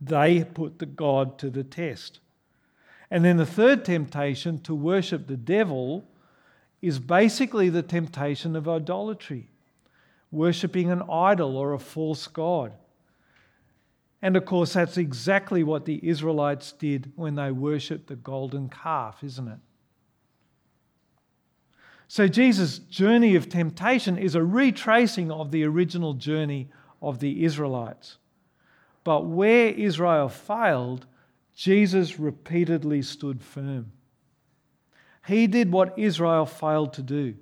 They 0.00 0.44
put 0.44 0.78
the 0.78 0.86
God 0.86 1.38
to 1.38 1.50
the 1.50 1.64
test. 1.64 2.20
And 3.10 3.24
then 3.24 3.36
the 3.36 3.46
third 3.46 3.84
temptation, 3.84 4.60
to 4.62 4.74
worship 4.74 5.26
the 5.26 5.36
devil, 5.36 6.08
is 6.82 6.98
basically 6.98 7.68
the 7.68 7.82
temptation 7.82 8.56
of 8.56 8.68
idolatry, 8.68 9.48
worshipping 10.30 10.90
an 10.90 11.02
idol 11.10 11.56
or 11.56 11.72
a 11.72 11.78
false 11.78 12.26
god. 12.26 12.72
And 14.22 14.36
of 14.36 14.44
course, 14.44 14.72
that's 14.72 14.96
exactly 14.96 15.62
what 15.62 15.84
the 15.84 16.00
Israelites 16.02 16.72
did 16.72 17.12
when 17.16 17.34
they 17.36 17.52
worshipped 17.52 18.08
the 18.08 18.16
golden 18.16 18.68
calf, 18.68 19.22
isn't 19.22 19.48
it? 19.48 19.58
So, 22.08 22.28
Jesus' 22.28 22.78
journey 22.78 23.34
of 23.34 23.48
temptation 23.48 24.16
is 24.16 24.34
a 24.34 24.42
retracing 24.42 25.30
of 25.30 25.50
the 25.50 25.64
original 25.64 26.14
journey 26.14 26.68
of 27.02 27.18
the 27.18 27.44
Israelites. 27.44 28.18
But 29.02 29.26
where 29.26 29.68
Israel 29.68 30.28
failed, 30.28 31.06
Jesus 31.56 32.18
repeatedly 32.18 33.00
stood 33.00 33.42
firm. 33.42 33.90
He 35.26 35.46
did 35.46 35.72
what 35.72 35.98
Israel 35.98 36.44
failed 36.44 36.92
to 36.92 37.02
do. 37.02 37.34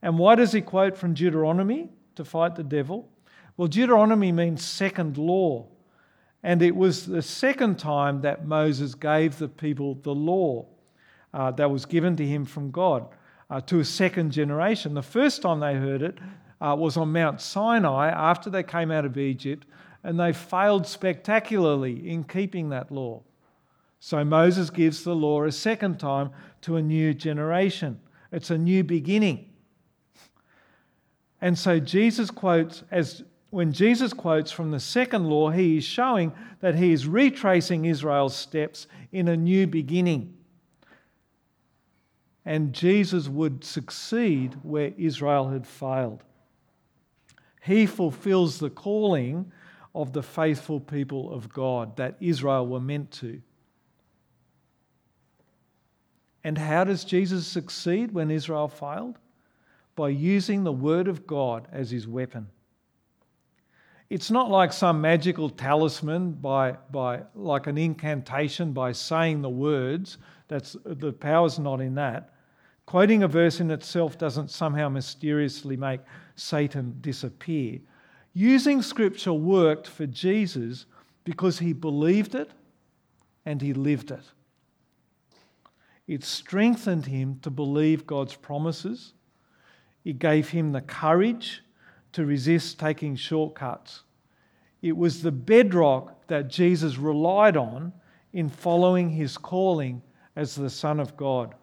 And 0.00 0.18
why 0.18 0.34
does 0.34 0.52
he 0.52 0.62
quote 0.62 0.96
from 0.96 1.12
Deuteronomy 1.12 1.90
to 2.16 2.24
fight 2.24 2.56
the 2.56 2.64
devil? 2.64 3.08
Well, 3.56 3.68
Deuteronomy 3.68 4.32
means 4.32 4.64
second 4.64 5.18
law. 5.18 5.68
And 6.42 6.62
it 6.62 6.74
was 6.74 7.06
the 7.06 7.22
second 7.22 7.78
time 7.78 8.22
that 8.22 8.46
Moses 8.46 8.94
gave 8.94 9.38
the 9.38 9.48
people 9.48 9.94
the 9.94 10.14
law 10.14 10.66
uh, 11.34 11.50
that 11.52 11.70
was 11.70 11.84
given 11.84 12.16
to 12.16 12.26
him 12.26 12.46
from 12.46 12.70
God 12.70 13.06
uh, 13.50 13.60
to 13.60 13.78
a 13.80 13.84
second 13.84 14.32
generation. 14.32 14.94
The 14.94 15.02
first 15.02 15.42
time 15.42 15.60
they 15.60 15.74
heard 15.74 16.02
it 16.02 16.18
uh, 16.62 16.74
was 16.76 16.96
on 16.96 17.12
Mount 17.12 17.42
Sinai 17.42 18.08
after 18.08 18.48
they 18.48 18.62
came 18.62 18.90
out 18.90 19.04
of 19.04 19.18
Egypt, 19.18 19.66
and 20.04 20.18
they 20.18 20.32
failed 20.32 20.86
spectacularly 20.86 22.08
in 22.08 22.24
keeping 22.24 22.70
that 22.70 22.90
law. 22.90 23.22
So 24.00 24.24
Moses 24.24 24.70
gives 24.70 25.04
the 25.04 25.14
law 25.14 25.44
a 25.44 25.52
second 25.52 26.00
time 26.00 26.30
to 26.62 26.76
a 26.76 26.82
new 26.82 27.14
generation. 27.14 28.00
It's 28.32 28.50
a 28.50 28.58
new 28.58 28.82
beginning. 28.82 29.50
And 31.40 31.58
so 31.58 31.78
Jesus 31.78 32.30
quotes, 32.30 32.82
as 32.90 33.22
when 33.50 33.72
Jesus 33.72 34.12
quotes 34.12 34.50
from 34.50 34.70
the 34.70 34.80
second 34.80 35.26
law, 35.26 35.50
he 35.50 35.78
is 35.78 35.84
showing 35.84 36.32
that 36.60 36.74
he 36.74 36.92
is 36.92 37.06
retracing 37.06 37.84
Israel's 37.84 38.34
steps 38.34 38.86
in 39.12 39.28
a 39.28 39.36
new 39.36 39.66
beginning 39.66 40.34
and 42.44 42.72
Jesus 42.72 43.28
would 43.28 43.64
succeed 43.64 44.56
where 44.62 44.92
Israel 44.98 45.50
had 45.50 45.66
failed. 45.66 46.22
He 47.62 47.86
fulfills 47.86 48.58
the 48.58 48.70
calling 48.70 49.52
of 49.94 50.12
the 50.12 50.22
faithful 50.22 50.80
people 50.80 51.32
of 51.32 51.52
God 51.52 51.96
that 51.96 52.16
Israel 52.20 52.66
were 52.66 52.80
meant 52.80 53.10
to. 53.12 53.40
And 56.44 56.58
how 56.58 56.84
does 56.84 57.04
Jesus 57.04 57.46
succeed 57.46 58.12
when 58.12 58.30
Israel 58.30 58.68
failed? 58.68 59.18
By 59.94 60.08
using 60.08 60.64
the 60.64 60.72
Word 60.72 61.06
of 61.06 61.26
God 61.26 61.68
as 61.70 61.90
his 61.90 62.08
weapon. 62.08 62.48
It's 64.10 64.30
not 64.30 64.50
like 64.50 64.72
some 64.72 65.00
magical 65.00 65.48
talisman 65.48 66.32
by, 66.32 66.72
by 66.90 67.22
like 67.34 67.66
an 67.66 67.78
incantation 67.78 68.72
by 68.72 68.92
saying 68.92 69.40
the 69.40 69.48
words. 69.48 70.18
That's 70.48 70.76
the 70.84 71.12
power's 71.12 71.58
not 71.58 71.80
in 71.80 71.94
that. 71.94 72.34
Quoting 72.84 73.22
a 73.22 73.28
verse 73.28 73.60
in 73.60 73.70
itself 73.70 74.18
doesn't 74.18 74.50
somehow 74.50 74.88
mysteriously 74.88 75.76
make 75.76 76.00
Satan 76.34 76.96
disappear. 77.00 77.78
Using 78.34 78.82
scripture 78.82 79.32
worked 79.32 79.86
for 79.86 80.06
Jesus 80.06 80.86
because 81.24 81.58
he 81.58 81.72
believed 81.72 82.34
it 82.34 82.50
and 83.44 83.60
he 83.60 83.72
lived 83.72 84.10
it. 84.10 84.24
It 86.06 86.24
strengthened 86.24 87.06
him 87.06 87.38
to 87.42 87.50
believe 87.50 88.06
God's 88.06 88.34
promises. 88.34 89.12
it 90.04 90.18
gave 90.18 90.48
him 90.48 90.72
the 90.72 90.80
courage 90.80 91.62
to 92.12 92.26
resist 92.26 92.78
taking 92.78 93.14
shortcuts. 93.16 94.02
It 94.80 94.96
was 94.96 95.22
the 95.22 95.30
bedrock 95.30 96.26
that 96.26 96.48
Jesus 96.48 96.98
relied 96.98 97.56
on 97.56 97.92
in 98.32 98.48
following 98.48 99.10
his 99.10 99.38
calling 99.38 100.02
as 100.34 100.54
the 100.54 100.70
Son 100.70 100.98
of 100.98 101.16
God. 101.16 101.54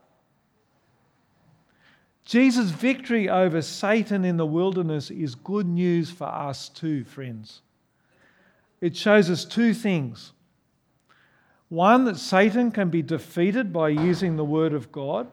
Jesus' 2.29 2.69
victory 2.69 3.27
over 3.27 3.59
Satan 3.59 4.23
in 4.23 4.37
the 4.37 4.45
wilderness 4.45 5.09
is 5.09 5.33
good 5.33 5.65
news 5.65 6.11
for 6.11 6.27
us 6.27 6.69
too, 6.69 7.03
friends. 7.03 7.63
It 8.81 8.95
shows 8.95 9.31
us 9.31 9.43
two 9.43 9.73
things. 9.73 10.31
One, 11.69 12.05
that 12.05 12.17
Satan 12.17 12.69
can 12.69 12.91
be 12.91 13.01
defeated 13.01 13.73
by 13.73 13.89
using 13.89 14.35
the 14.35 14.45
Word 14.45 14.73
of 14.73 14.91
God. 14.91 15.25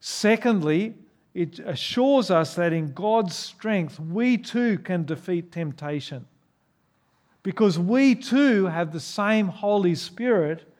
Secondly, 0.00 0.96
it 1.32 1.58
assures 1.60 2.30
us 2.30 2.54
that 2.56 2.74
in 2.74 2.92
God's 2.92 3.34
strength, 3.34 3.98
we 3.98 4.36
too 4.36 4.78
can 4.80 5.06
defeat 5.06 5.50
temptation. 5.50 6.26
Because 7.42 7.78
we 7.78 8.14
too 8.14 8.66
have 8.66 8.92
the 8.92 9.00
same 9.00 9.48
Holy 9.48 9.94
Spirit 9.94 10.70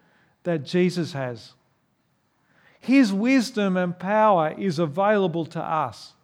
that 0.42 0.66
Jesus 0.66 1.14
has. 1.14 1.54
His 2.80 3.12
wisdom 3.12 3.76
and 3.76 3.98
power 3.98 4.54
is 4.58 4.78
available 4.78 5.44
to 5.46 5.60
us. 5.60 6.14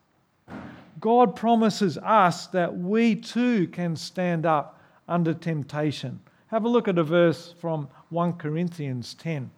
God 0.99 1.37
promises 1.37 1.99
us 1.99 2.47
that 2.49 2.77
we 2.77 3.15
too 3.15 3.69
can 3.69 3.95
stand 3.95 4.47
up 4.47 4.81
under 5.07 5.35
temptation. 5.35 6.21
Have 6.49 6.65
a 6.65 6.69
look 6.69 6.89
at 6.89 6.99
a 6.99 7.05
verse 7.05 7.55
from 7.61 7.89
1 8.09 8.35
Corinthians 8.35 9.15
10. 9.15 9.51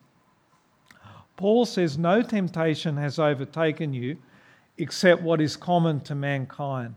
Paul 1.36 1.64
says, 1.64 1.96
No 1.96 2.20
temptation 2.22 2.96
has 2.96 3.18
overtaken 3.18 3.94
you 3.94 4.18
except 4.76 5.22
what 5.22 5.40
is 5.40 5.56
common 5.56 6.00
to 6.00 6.14
mankind. 6.14 6.96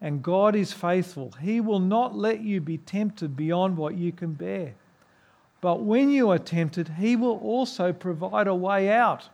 And 0.00 0.22
God 0.22 0.54
is 0.54 0.72
faithful. 0.72 1.32
He 1.40 1.62
will 1.62 1.80
not 1.80 2.14
let 2.14 2.40
you 2.40 2.60
be 2.60 2.76
tempted 2.76 3.36
beyond 3.36 3.78
what 3.78 3.96
you 3.96 4.12
can 4.12 4.34
bear. 4.34 4.74
But 5.64 5.80
when 5.80 6.10
you 6.10 6.30
are 6.30 6.38
tempted, 6.38 6.90
He 6.98 7.16
will 7.16 7.38
also 7.38 7.90
provide 7.90 8.48
a 8.48 8.54
way 8.54 8.90
out 8.90 9.30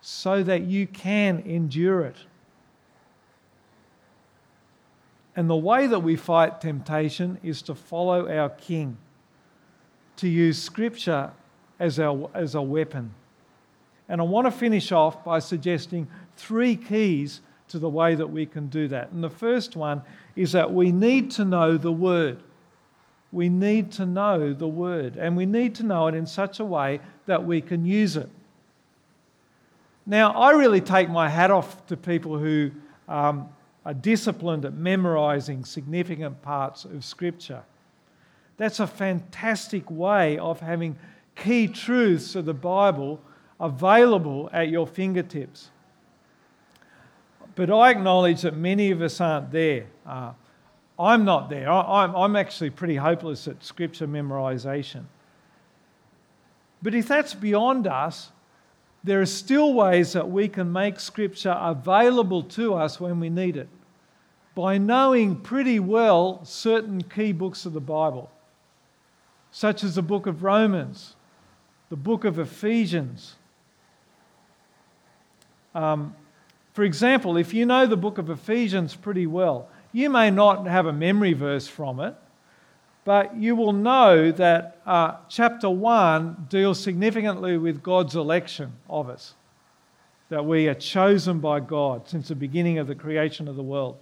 so 0.00 0.44
that 0.44 0.62
you 0.62 0.86
can 0.86 1.40
endure 1.40 2.02
it. 2.02 2.14
And 5.34 5.50
the 5.50 5.56
way 5.56 5.88
that 5.88 5.98
we 5.98 6.14
fight 6.14 6.60
temptation 6.60 7.38
is 7.42 7.60
to 7.62 7.74
follow 7.74 8.32
our 8.32 8.50
King, 8.50 8.98
to 10.18 10.28
use 10.28 10.62
Scripture 10.62 11.32
as, 11.80 11.98
our, 11.98 12.30
as 12.34 12.54
a 12.54 12.62
weapon. 12.62 13.12
And 14.08 14.20
I 14.20 14.24
want 14.24 14.46
to 14.46 14.52
finish 14.52 14.92
off 14.92 15.24
by 15.24 15.40
suggesting 15.40 16.06
three 16.36 16.76
keys 16.76 17.40
to 17.66 17.80
the 17.80 17.90
way 17.90 18.14
that 18.14 18.28
we 18.28 18.46
can 18.46 18.68
do 18.68 18.86
that. 18.86 19.10
And 19.10 19.24
the 19.24 19.28
first 19.28 19.74
one 19.74 20.02
is 20.36 20.52
that 20.52 20.72
we 20.72 20.92
need 20.92 21.32
to 21.32 21.44
know 21.44 21.76
the 21.76 21.90
Word 21.90 22.44
we 23.32 23.48
need 23.48 23.92
to 23.92 24.06
know 24.06 24.52
the 24.52 24.68
Word, 24.68 25.16
and 25.16 25.36
we 25.36 25.46
need 25.46 25.74
to 25.76 25.82
know 25.82 26.06
it 26.06 26.14
in 26.14 26.26
such 26.26 26.60
a 26.60 26.64
way 26.64 27.00
that 27.26 27.44
we 27.44 27.60
can 27.60 27.84
use 27.84 28.16
it. 28.16 28.28
Now, 30.06 30.32
I 30.32 30.52
really 30.52 30.80
take 30.80 31.10
my 31.10 31.28
hat 31.28 31.50
off 31.50 31.86
to 31.88 31.96
people 31.96 32.38
who 32.38 32.70
um, 33.06 33.48
are 33.84 33.92
disciplined 33.92 34.64
at 34.64 34.72
memorizing 34.72 35.64
significant 35.64 36.40
parts 36.40 36.86
of 36.86 37.04
Scripture. 37.04 37.62
That's 38.56 38.80
a 38.80 38.86
fantastic 38.86 39.90
way 39.90 40.38
of 40.38 40.60
having 40.60 40.96
key 41.36 41.68
truths 41.68 42.34
of 42.34 42.46
the 42.46 42.54
Bible 42.54 43.20
available 43.60 44.48
at 44.52 44.68
your 44.68 44.86
fingertips. 44.86 45.68
But 47.54 47.70
I 47.70 47.90
acknowledge 47.90 48.42
that 48.42 48.56
many 48.56 48.90
of 48.90 49.02
us 49.02 49.20
aren't 49.20 49.52
there. 49.52 49.86
Uh, 50.06 50.32
I'm 50.98 51.24
not 51.24 51.48
there. 51.48 51.70
I'm, 51.70 52.14
I'm 52.14 52.36
actually 52.36 52.70
pretty 52.70 52.96
hopeless 52.96 53.46
at 53.46 53.62
scripture 53.62 54.08
memorization. 54.08 55.04
But 56.82 56.94
if 56.94 57.06
that's 57.06 57.34
beyond 57.34 57.86
us, 57.86 58.30
there 59.04 59.20
are 59.20 59.26
still 59.26 59.74
ways 59.74 60.12
that 60.12 60.28
we 60.30 60.48
can 60.48 60.72
make 60.72 60.98
scripture 60.98 61.56
available 61.58 62.42
to 62.42 62.74
us 62.74 63.00
when 63.00 63.20
we 63.20 63.30
need 63.30 63.56
it 63.56 63.68
by 64.54 64.76
knowing 64.76 65.36
pretty 65.36 65.78
well 65.78 66.44
certain 66.44 67.00
key 67.02 67.30
books 67.30 67.64
of 67.64 67.72
the 67.72 67.80
Bible, 67.80 68.28
such 69.52 69.84
as 69.84 69.94
the 69.94 70.02
book 70.02 70.26
of 70.26 70.42
Romans, 70.42 71.14
the 71.90 71.96
book 71.96 72.24
of 72.24 72.40
Ephesians. 72.40 73.36
Um, 75.76 76.16
for 76.72 76.82
example, 76.82 77.36
if 77.36 77.54
you 77.54 77.66
know 77.66 77.86
the 77.86 77.96
book 77.96 78.18
of 78.18 78.30
Ephesians 78.30 78.96
pretty 78.96 79.28
well, 79.28 79.68
you 79.92 80.10
may 80.10 80.30
not 80.30 80.66
have 80.66 80.86
a 80.86 80.92
memory 80.92 81.32
verse 81.32 81.66
from 81.66 82.00
it, 82.00 82.14
but 83.04 83.34
you 83.36 83.56
will 83.56 83.72
know 83.72 84.30
that 84.32 84.82
uh, 84.84 85.16
chapter 85.28 85.70
1 85.70 86.46
deals 86.50 86.78
significantly 86.78 87.56
with 87.56 87.82
God's 87.82 88.14
election 88.14 88.72
of 88.88 89.08
us, 89.08 89.34
that 90.28 90.44
we 90.44 90.68
are 90.68 90.74
chosen 90.74 91.40
by 91.40 91.60
God 91.60 92.06
since 92.06 92.28
the 92.28 92.34
beginning 92.34 92.78
of 92.78 92.86
the 92.86 92.94
creation 92.94 93.48
of 93.48 93.56
the 93.56 93.62
world. 93.62 93.96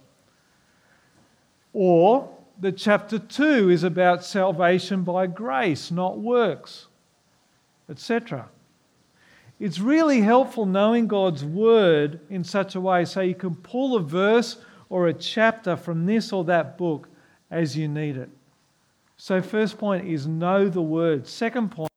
Or 1.71 2.29
that 2.59 2.75
chapter 2.75 3.17
2 3.17 3.69
is 3.69 3.83
about 3.83 4.25
salvation 4.25 5.03
by 5.03 5.27
grace, 5.27 5.91
not 5.91 6.19
works, 6.19 6.87
etc. 7.89 8.49
It's 9.59 9.79
really 9.79 10.21
helpful 10.21 10.65
knowing 10.65 11.07
God's 11.07 11.45
word 11.45 12.19
in 12.29 12.43
such 12.43 12.75
a 12.75 12.81
way 12.81 13.05
so 13.05 13.21
you 13.21 13.35
can 13.35 13.55
pull 13.55 13.95
a 13.95 14.01
verse 14.01 14.57
or 14.89 15.07
a 15.07 15.13
chapter 15.13 15.75
from 15.75 16.05
this 16.05 16.31
or 16.31 16.43
that 16.45 16.77
book 16.77 17.07
as 17.51 17.75
you 17.75 17.87
need 17.87 18.17
it. 18.17 18.29
So, 19.17 19.41
first 19.41 19.77
point 19.77 20.07
is 20.07 20.27
know 20.27 20.69
the 20.69 20.81
word. 20.81 21.27
Second 21.27 21.71
point 21.71 21.91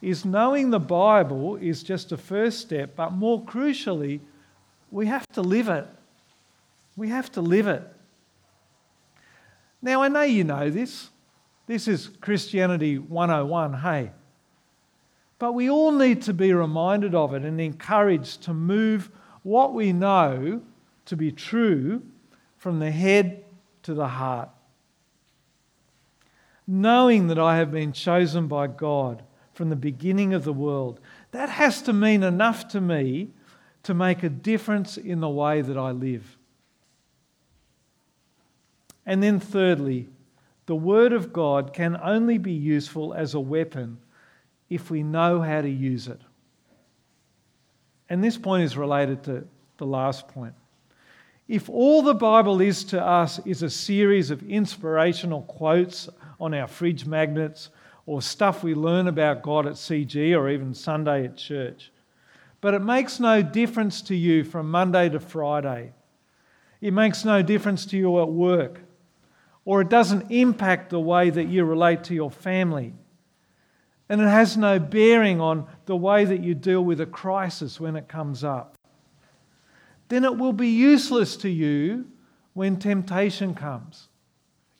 is 0.00 0.24
knowing 0.24 0.70
the 0.70 0.80
Bible 0.80 1.56
is 1.56 1.82
just 1.82 2.12
a 2.12 2.16
first 2.16 2.60
step, 2.60 2.96
but 2.96 3.12
more 3.12 3.42
crucially, 3.42 4.20
we 4.90 5.06
have 5.06 5.26
to 5.28 5.42
live 5.42 5.68
it. 5.68 5.86
We 6.96 7.08
have 7.08 7.30
to 7.32 7.40
live 7.42 7.66
it. 7.66 7.82
Now, 9.82 10.02
I 10.02 10.08
know 10.08 10.22
you 10.22 10.44
know 10.44 10.70
this. 10.70 11.10
This 11.66 11.88
is 11.88 12.08
Christianity 12.20 12.98
101, 12.98 13.74
hey. 13.74 14.10
But 15.38 15.52
we 15.52 15.68
all 15.68 15.92
need 15.92 16.22
to 16.22 16.32
be 16.32 16.54
reminded 16.54 17.14
of 17.14 17.34
it 17.34 17.42
and 17.42 17.60
encouraged 17.60 18.42
to 18.44 18.54
move 18.54 19.10
what 19.42 19.74
we 19.74 19.92
know 19.92 20.62
to 21.04 21.16
be 21.16 21.30
true 21.30 22.02
from 22.66 22.80
the 22.80 22.90
head 22.90 23.44
to 23.84 23.94
the 23.94 24.08
heart. 24.08 24.48
Knowing 26.66 27.28
that 27.28 27.38
I 27.38 27.58
have 27.58 27.70
been 27.70 27.92
chosen 27.92 28.48
by 28.48 28.66
God 28.66 29.22
from 29.54 29.70
the 29.70 29.76
beginning 29.76 30.34
of 30.34 30.42
the 30.42 30.52
world, 30.52 30.98
that 31.30 31.48
has 31.48 31.80
to 31.82 31.92
mean 31.92 32.24
enough 32.24 32.66
to 32.70 32.80
me 32.80 33.30
to 33.84 33.94
make 33.94 34.24
a 34.24 34.28
difference 34.28 34.96
in 34.96 35.20
the 35.20 35.28
way 35.28 35.60
that 35.60 35.76
I 35.76 35.92
live. 35.92 36.36
And 39.06 39.22
then, 39.22 39.38
thirdly, 39.38 40.08
the 40.66 40.74
Word 40.74 41.12
of 41.12 41.32
God 41.32 41.72
can 41.72 41.96
only 42.02 42.36
be 42.36 42.52
useful 42.52 43.14
as 43.14 43.34
a 43.34 43.38
weapon 43.38 43.98
if 44.68 44.90
we 44.90 45.04
know 45.04 45.40
how 45.40 45.60
to 45.60 45.70
use 45.70 46.08
it. 46.08 46.20
And 48.08 48.24
this 48.24 48.36
point 48.36 48.64
is 48.64 48.76
related 48.76 49.22
to 49.22 49.46
the 49.76 49.86
last 49.86 50.26
point. 50.26 50.54
If 51.48 51.68
all 51.68 52.02
the 52.02 52.14
Bible 52.14 52.60
is 52.60 52.82
to 52.84 53.00
us 53.00 53.38
is 53.46 53.62
a 53.62 53.70
series 53.70 54.32
of 54.32 54.42
inspirational 54.48 55.42
quotes 55.42 56.08
on 56.40 56.52
our 56.52 56.66
fridge 56.66 57.06
magnets 57.06 57.70
or 58.04 58.20
stuff 58.20 58.64
we 58.64 58.74
learn 58.74 59.06
about 59.06 59.42
God 59.42 59.66
at 59.66 59.74
CG 59.74 60.36
or 60.36 60.48
even 60.48 60.74
Sunday 60.74 61.24
at 61.24 61.36
church, 61.36 61.92
but 62.60 62.74
it 62.74 62.82
makes 62.82 63.20
no 63.20 63.42
difference 63.42 64.02
to 64.02 64.16
you 64.16 64.42
from 64.42 64.70
Monday 64.70 65.08
to 65.08 65.20
Friday, 65.20 65.92
it 66.80 66.92
makes 66.92 67.24
no 67.24 67.42
difference 67.42 67.86
to 67.86 67.96
you 67.96 68.20
at 68.20 68.28
work, 68.28 68.80
or 69.64 69.80
it 69.80 69.88
doesn't 69.88 70.30
impact 70.32 70.90
the 70.90 71.00
way 71.00 71.30
that 71.30 71.46
you 71.46 71.64
relate 71.64 72.02
to 72.04 72.14
your 72.14 72.30
family. 72.30 72.92
And 74.08 74.20
it 74.20 74.28
has 74.28 74.56
no 74.56 74.78
bearing 74.78 75.40
on 75.40 75.66
the 75.86 75.96
way 75.96 76.24
that 76.24 76.40
you 76.40 76.54
deal 76.54 76.84
with 76.84 77.00
a 77.00 77.06
crisis 77.06 77.80
when 77.80 77.96
it 77.96 78.08
comes 78.08 78.44
up 78.44 78.75
then 80.08 80.24
it 80.24 80.36
will 80.36 80.52
be 80.52 80.68
useless 80.68 81.36
to 81.38 81.48
you 81.48 82.06
when 82.52 82.78
temptation 82.78 83.54
comes. 83.54 84.08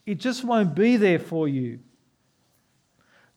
It 0.05 0.19
just 0.19 0.45
won't 0.45 0.75
be 0.75 0.97
there 0.97 1.19
for 1.19 1.49
you. 1.49 1.81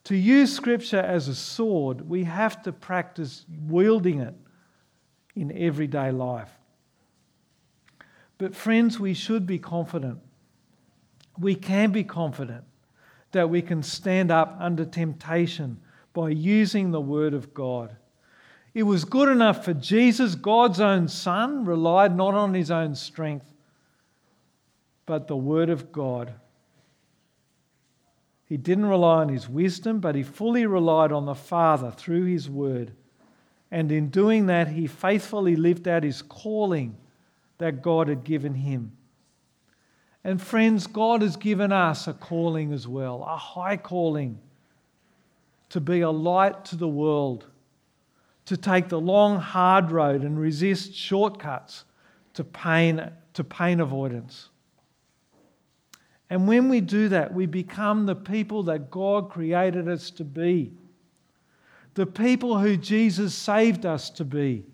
To 0.04 0.16
use 0.16 0.54
Scripture 0.54 1.00
as 1.00 1.28
a 1.28 1.34
sword, 1.34 2.08
we 2.08 2.24
have 2.24 2.62
to 2.62 2.72
practice 2.72 3.44
wielding 3.66 4.20
it 4.20 4.34
in 5.34 5.56
everyday 5.56 6.10
life. 6.10 6.50
But, 8.38 8.54
friends, 8.54 8.98
we 8.98 9.12
should 9.12 9.46
be 9.46 9.58
confident. 9.58 10.20
We 11.38 11.54
can 11.54 11.92
be 11.92 12.04
confident 12.04 12.64
that 13.32 13.50
we 13.50 13.62
can 13.62 13.82
stand 13.82 14.30
up 14.30 14.56
under 14.58 14.84
temptation 14.84 15.80
by 16.12 16.30
using 16.30 16.90
the 16.90 17.00
Word 17.00 17.34
of 17.34 17.52
God. 17.52 17.96
It 18.72 18.84
was 18.84 19.04
good 19.04 19.28
enough 19.28 19.64
for 19.64 19.74
Jesus, 19.74 20.34
God's 20.34 20.80
own 20.80 21.08
Son, 21.08 21.64
relied 21.64 22.16
not 22.16 22.34
on 22.34 22.54
his 22.54 22.70
own 22.70 22.94
strength, 22.94 23.52
but 25.06 25.26
the 25.26 25.36
Word 25.36 25.70
of 25.70 25.90
God. 25.90 26.34
He 28.44 28.56
didn't 28.56 28.86
rely 28.86 29.20
on 29.20 29.28
his 29.28 29.48
wisdom, 29.48 30.00
but 30.00 30.14
he 30.14 30.22
fully 30.22 30.66
relied 30.66 31.12
on 31.12 31.26
the 31.26 31.34
Father 31.34 31.90
through 31.90 32.24
his 32.24 32.48
Word. 32.48 32.92
And 33.70 33.92
in 33.92 34.08
doing 34.08 34.46
that, 34.46 34.68
he 34.68 34.86
faithfully 34.86 35.56
lived 35.56 35.86
out 35.86 36.02
his 36.02 36.22
calling 36.22 36.96
that 37.58 37.82
God 37.82 38.08
had 38.08 38.24
given 38.24 38.54
him. 38.54 38.92
And 40.24 40.40
friends, 40.40 40.86
God 40.86 41.22
has 41.22 41.36
given 41.36 41.72
us 41.72 42.06
a 42.06 42.12
calling 42.12 42.72
as 42.72 42.86
well, 42.86 43.22
a 43.22 43.36
high 43.36 43.76
calling 43.76 44.38
to 45.70 45.80
be 45.80 46.00
a 46.00 46.10
light 46.10 46.64
to 46.66 46.76
the 46.76 46.88
world, 46.88 47.46
to 48.46 48.56
take 48.56 48.88
the 48.88 49.00
long, 49.00 49.38
hard 49.38 49.90
road 49.90 50.22
and 50.22 50.38
resist 50.38 50.94
shortcuts 50.94 51.84
to 52.34 52.44
pain, 52.44 53.10
to 53.34 53.44
pain 53.44 53.80
avoidance. 53.80 54.48
And 56.28 56.46
when 56.46 56.68
we 56.68 56.80
do 56.80 57.08
that, 57.08 57.34
we 57.34 57.46
become 57.46 58.06
the 58.06 58.14
people 58.14 58.62
that 58.64 58.90
God 58.90 59.30
created 59.30 59.88
us 59.88 60.10
to 60.12 60.24
be, 60.24 60.72
the 61.94 62.06
people 62.06 62.58
who 62.58 62.76
Jesus 62.76 63.34
saved 63.34 63.84
us 63.84 64.10
to 64.10 64.24
be. 64.24 64.64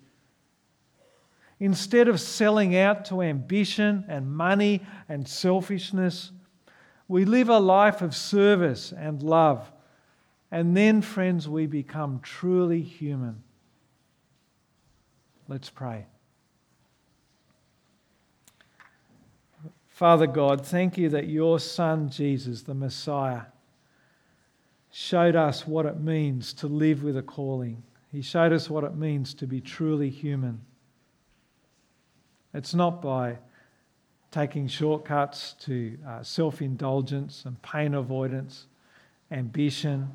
Instead 1.58 2.08
of 2.08 2.20
selling 2.20 2.76
out 2.76 3.06
to 3.06 3.22
ambition 3.22 4.04
and 4.08 4.30
money 4.30 4.84
and 5.08 5.26
selfishness, 5.26 6.30
we 7.08 7.24
live 7.24 7.48
a 7.48 7.58
life 7.58 8.02
of 8.02 8.14
service 8.14 8.92
and 8.92 9.22
love. 9.22 9.72
And 10.50 10.76
then, 10.76 11.00
friends, 11.00 11.48
we 11.48 11.66
become 11.66 12.20
truly 12.22 12.82
human. 12.82 13.42
Let's 15.48 15.70
pray. 15.70 16.06
Father 19.88 20.26
God, 20.26 20.66
thank 20.66 20.98
you 20.98 21.08
that 21.10 21.28
your 21.28 21.58
Son, 21.58 22.10
Jesus, 22.10 22.62
the 22.62 22.74
Messiah, 22.74 23.42
showed 24.90 25.36
us 25.36 25.66
what 25.66 25.86
it 25.86 26.00
means 26.00 26.52
to 26.54 26.66
live 26.66 27.02
with 27.02 27.16
a 27.16 27.22
calling. 27.22 27.82
He 28.12 28.22
showed 28.22 28.52
us 28.52 28.68
what 28.68 28.84
it 28.84 28.96
means 28.96 29.34
to 29.34 29.46
be 29.46 29.60
truly 29.60 30.10
human. 30.10 30.60
It's 32.52 32.74
not 32.74 33.00
by 33.00 33.38
taking 34.30 34.68
shortcuts 34.68 35.54
to 35.60 35.96
uh, 36.06 36.22
self 36.22 36.60
indulgence 36.60 37.44
and 37.46 37.60
pain 37.62 37.94
avoidance, 37.94 38.66
ambition, 39.30 40.10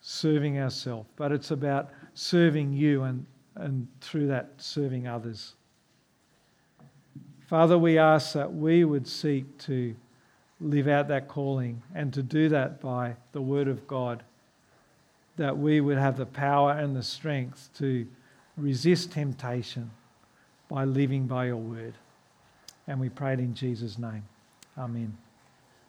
serving 0.00 0.58
ourselves, 0.58 1.08
but 1.16 1.32
it's 1.32 1.50
about 1.50 1.90
serving 2.12 2.72
you 2.72 3.04
and, 3.04 3.24
and 3.56 3.86
through 4.00 4.26
that 4.28 4.52
serving 4.58 5.06
others. 5.06 5.54
Father, 7.46 7.78
we 7.78 7.98
ask 7.98 8.32
that 8.32 8.52
we 8.52 8.84
would 8.84 9.06
seek 9.06 9.58
to 9.58 9.94
live 10.60 10.88
out 10.88 11.08
that 11.08 11.28
calling 11.28 11.82
and 11.94 12.12
to 12.14 12.22
do 12.22 12.48
that 12.48 12.80
by 12.80 13.14
the 13.32 13.42
Word 13.42 13.68
of 13.68 13.86
God, 13.86 14.22
that 15.36 15.56
we 15.56 15.80
would 15.80 15.98
have 15.98 16.16
the 16.16 16.26
power 16.26 16.72
and 16.72 16.96
the 16.96 17.02
strength 17.02 17.68
to 17.78 18.06
resist 18.56 19.12
temptation 19.12 19.90
by 20.68 20.84
living 20.84 21.26
by 21.26 21.46
your 21.46 21.56
word. 21.56 21.94
And 22.86 23.00
we 23.00 23.08
pray 23.08 23.34
it 23.34 23.40
in 23.40 23.54
Jesus' 23.54 23.98
name. 23.98 24.24
Amen. 24.78 25.16